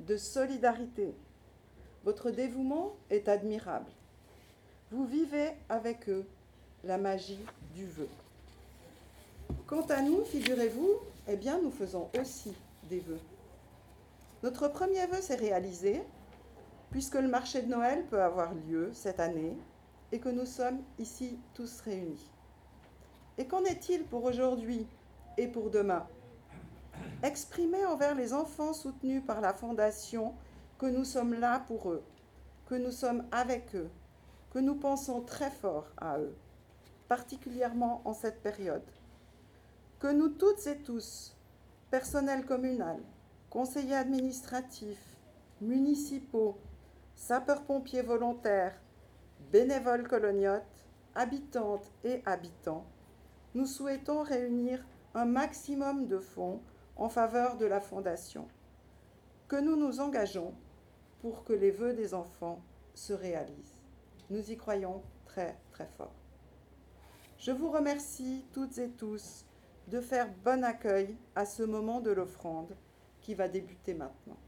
de 0.00 0.16
solidarité. 0.16 1.14
Votre 2.04 2.30
dévouement 2.30 2.92
est 3.10 3.28
admirable. 3.28 3.90
Vous 4.90 5.06
vivez 5.06 5.50
avec 5.68 6.08
eux 6.08 6.26
la 6.84 6.98
magie 6.98 7.40
du 7.74 7.86
vœu. 7.86 8.08
Quant 9.66 9.86
à 9.86 10.02
nous, 10.02 10.24
figurez-vous, 10.24 10.90
eh 11.28 11.36
bien, 11.36 11.60
nous 11.60 11.70
faisons 11.70 12.10
aussi 12.20 12.54
des 12.90 13.00
vœux. 13.00 13.20
Notre 14.42 14.68
premier 14.68 15.06
vœu 15.06 15.20
s'est 15.20 15.36
réalisé, 15.36 16.02
puisque 16.90 17.14
le 17.14 17.28
marché 17.28 17.62
de 17.62 17.68
Noël 17.68 18.04
peut 18.10 18.20
avoir 18.20 18.52
lieu 18.54 18.90
cette 18.92 19.20
année 19.20 19.56
et 20.10 20.18
que 20.18 20.28
nous 20.28 20.44
sommes 20.44 20.82
ici 20.98 21.38
tous 21.54 21.80
réunis. 21.80 22.30
Et 23.38 23.46
qu'en 23.46 23.64
est-il 23.64 24.04
pour 24.04 24.24
aujourd'hui 24.24 24.86
et 25.38 25.46
pour 25.46 25.70
demain? 25.70 26.06
Exprimer 27.22 27.84
envers 27.86 28.14
les 28.14 28.32
enfants 28.32 28.72
soutenus 28.72 29.22
par 29.24 29.40
la 29.40 29.52
Fondation 29.52 30.34
que 30.78 30.86
nous 30.86 31.04
sommes 31.04 31.34
là 31.34 31.60
pour 31.68 31.90
eux, 31.90 32.02
que 32.66 32.74
nous 32.74 32.90
sommes 32.90 33.24
avec 33.30 33.74
eux, 33.74 33.90
que 34.50 34.58
nous 34.58 34.74
pensons 34.74 35.20
très 35.20 35.50
fort 35.50 35.86
à 35.96 36.18
eux, 36.18 36.34
particulièrement 37.08 38.02
en 38.04 38.12
cette 38.12 38.42
période. 38.42 38.82
Que 40.00 40.12
nous 40.12 40.30
toutes 40.30 40.66
et 40.66 40.78
tous, 40.78 41.36
personnel 41.90 42.44
communal, 42.44 42.98
conseillers 43.50 43.94
administratifs, 43.94 45.16
municipaux, 45.60 46.58
sapeurs-pompiers 47.14 48.02
volontaires, 48.02 48.74
bénévoles 49.52 50.08
coloniotes, 50.08 50.62
habitantes 51.14 51.90
et 52.02 52.22
habitants, 52.26 52.84
nous 53.54 53.66
souhaitons 53.66 54.22
réunir 54.22 54.84
un 55.14 55.26
maximum 55.26 56.06
de 56.06 56.18
fonds 56.18 56.60
en 56.96 57.08
faveur 57.08 57.56
de 57.56 57.66
la 57.66 57.80
Fondation, 57.80 58.48
que 59.48 59.56
nous 59.56 59.76
nous 59.76 60.00
engageons 60.00 60.54
pour 61.20 61.44
que 61.44 61.52
les 61.52 61.70
vœux 61.70 61.94
des 61.94 62.14
enfants 62.14 62.60
se 62.94 63.12
réalisent. 63.12 63.80
Nous 64.30 64.50
y 64.50 64.56
croyons 64.56 65.02
très 65.24 65.56
très 65.70 65.86
fort. 65.96 66.14
Je 67.38 67.50
vous 67.50 67.70
remercie 67.70 68.44
toutes 68.52 68.78
et 68.78 68.90
tous 68.90 69.44
de 69.88 70.00
faire 70.00 70.28
bon 70.44 70.64
accueil 70.64 71.16
à 71.34 71.44
ce 71.44 71.62
moment 71.62 72.00
de 72.00 72.10
l'offrande 72.10 72.76
qui 73.20 73.34
va 73.34 73.48
débuter 73.48 73.94
maintenant. 73.94 74.38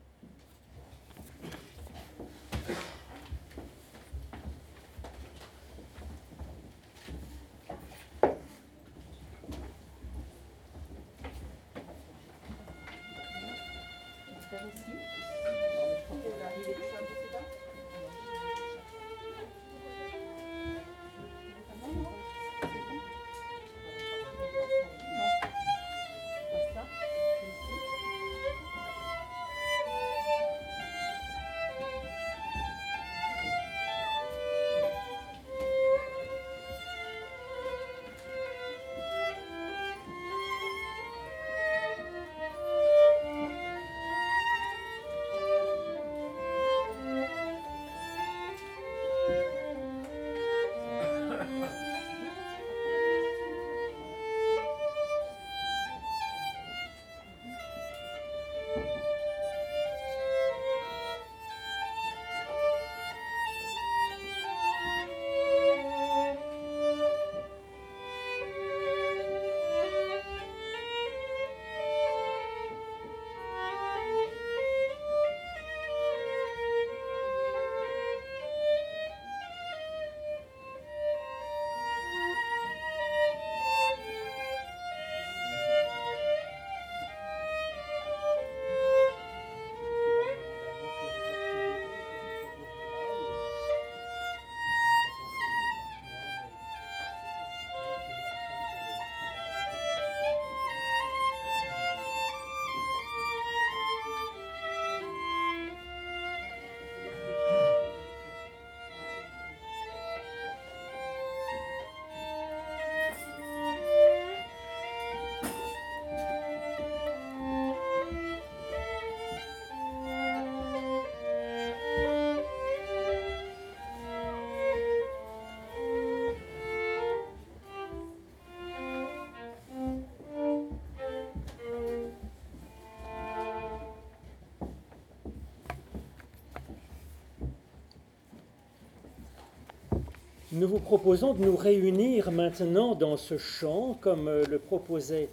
Nous 140.55 140.69
vous 140.69 140.79
proposons 140.79 141.35
de 141.35 141.45
nous 141.45 141.57
réunir 141.57 142.31
maintenant 142.31 142.95
dans 142.95 143.17
ce 143.17 143.39
chant, 143.39 143.99
comme 144.01 144.29
euh, 144.29 144.45
le 144.49 144.61
proposait 144.61 145.29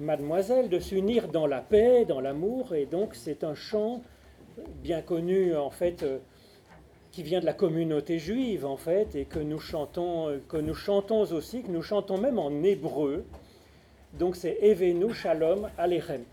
Mademoiselle, 0.00 0.68
de 0.68 0.80
s'unir 0.80 1.28
dans 1.28 1.46
la 1.46 1.60
paix, 1.60 2.04
dans 2.04 2.20
l'amour, 2.20 2.74
et 2.74 2.84
donc 2.84 3.14
c'est 3.14 3.44
un 3.44 3.54
chant 3.54 4.02
bien 4.82 5.02
connu 5.02 5.54
en 5.54 5.70
fait 5.70 6.02
euh, 6.02 6.18
qui 7.12 7.22
vient 7.22 7.38
de 7.38 7.46
la 7.46 7.52
communauté 7.52 8.18
juive 8.18 8.66
en 8.66 8.76
fait 8.76 9.14
et 9.14 9.24
que 9.24 9.38
nous 9.38 9.60
chantons 9.60 10.28
euh, 10.28 10.38
que 10.48 10.56
nous 10.56 10.74
chantons 10.74 11.20
aussi 11.32 11.62
que 11.62 11.70
nous 11.70 11.82
chantons 11.82 12.18
même 12.18 12.40
en 12.40 12.50
hébreu. 12.64 13.24
Donc 14.18 14.34
c'est 14.34 14.58
Evenu 14.62 15.14
Shalom 15.14 15.68
Alechem 15.78 16.24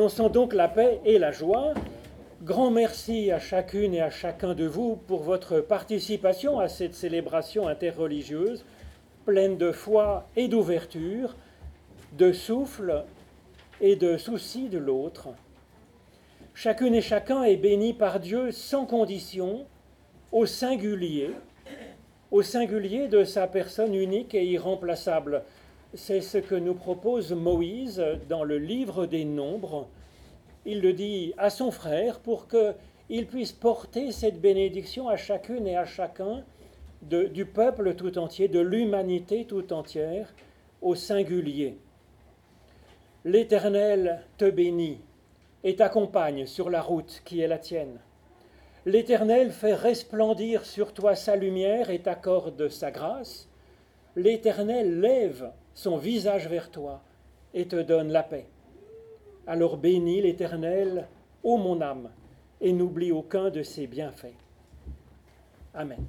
Annonçons 0.00 0.30
donc 0.30 0.54
la 0.54 0.66
paix 0.66 0.98
et 1.04 1.18
la 1.18 1.30
joie. 1.30 1.74
Grand 2.42 2.70
merci 2.70 3.30
à 3.30 3.38
chacune 3.38 3.92
et 3.92 4.00
à 4.00 4.08
chacun 4.08 4.54
de 4.54 4.64
vous 4.64 4.96
pour 4.96 5.22
votre 5.22 5.60
participation 5.60 6.58
à 6.58 6.68
cette 6.68 6.94
célébration 6.94 7.68
interreligieuse 7.68 8.64
pleine 9.26 9.58
de 9.58 9.72
foi 9.72 10.26
et 10.36 10.48
d'ouverture, 10.48 11.36
de 12.16 12.32
souffle 12.32 13.04
et 13.82 13.94
de 13.94 14.16
souci 14.16 14.70
de 14.70 14.78
l'autre. 14.78 15.28
Chacune 16.54 16.94
et 16.94 17.02
chacun 17.02 17.42
est 17.42 17.58
béni 17.58 17.92
par 17.92 18.20
Dieu 18.20 18.52
sans 18.52 18.86
condition, 18.86 19.66
au 20.32 20.46
singulier, 20.46 21.32
au 22.30 22.40
singulier 22.40 23.06
de 23.08 23.22
sa 23.22 23.46
personne 23.46 23.94
unique 23.94 24.34
et 24.34 24.46
irremplaçable. 24.46 25.42
C'est 25.94 26.20
ce 26.20 26.38
que 26.38 26.54
nous 26.54 26.74
propose 26.74 27.32
Moïse 27.32 28.00
dans 28.28 28.44
le 28.44 28.58
livre 28.58 29.06
des 29.06 29.24
Nombres. 29.24 29.88
Il 30.64 30.82
le 30.82 30.92
dit 30.92 31.34
à 31.36 31.50
son 31.50 31.72
frère 31.72 32.20
pour 32.20 32.46
qu'il 32.46 33.26
puisse 33.26 33.50
porter 33.50 34.12
cette 34.12 34.40
bénédiction 34.40 35.08
à 35.08 35.16
chacune 35.16 35.66
et 35.66 35.76
à 35.76 35.84
chacun 35.84 36.44
du 37.02 37.44
peuple 37.44 37.94
tout 37.96 38.18
entier, 38.18 38.46
de 38.46 38.60
l'humanité 38.60 39.46
tout 39.46 39.72
entière, 39.72 40.32
au 40.80 40.94
singulier. 40.94 41.76
L'Éternel 43.24 44.22
te 44.38 44.48
bénit 44.48 45.00
et 45.64 45.74
t'accompagne 45.74 46.46
sur 46.46 46.70
la 46.70 46.82
route 46.82 47.20
qui 47.24 47.40
est 47.40 47.48
la 47.48 47.58
tienne. 47.58 47.98
L'Éternel 48.86 49.50
fait 49.50 49.74
resplendir 49.74 50.64
sur 50.64 50.94
toi 50.94 51.16
sa 51.16 51.34
lumière 51.34 51.90
et 51.90 51.98
t'accorde 51.98 52.68
sa 52.68 52.92
grâce. 52.92 53.48
L'Éternel 54.14 55.00
lève 55.00 55.50
son 55.80 55.96
visage 55.96 56.46
vers 56.46 56.70
toi 56.70 57.00
et 57.54 57.66
te 57.66 57.76
donne 57.80 58.12
la 58.12 58.22
paix. 58.22 58.44
Alors 59.46 59.78
bénis 59.78 60.20
l'Éternel, 60.20 61.08
ô 61.42 61.56
mon 61.56 61.80
âme, 61.80 62.10
et 62.60 62.74
n'oublie 62.74 63.12
aucun 63.12 63.48
de 63.48 63.62
ses 63.62 63.86
bienfaits. 63.86 64.36
Amen. 65.72 66.04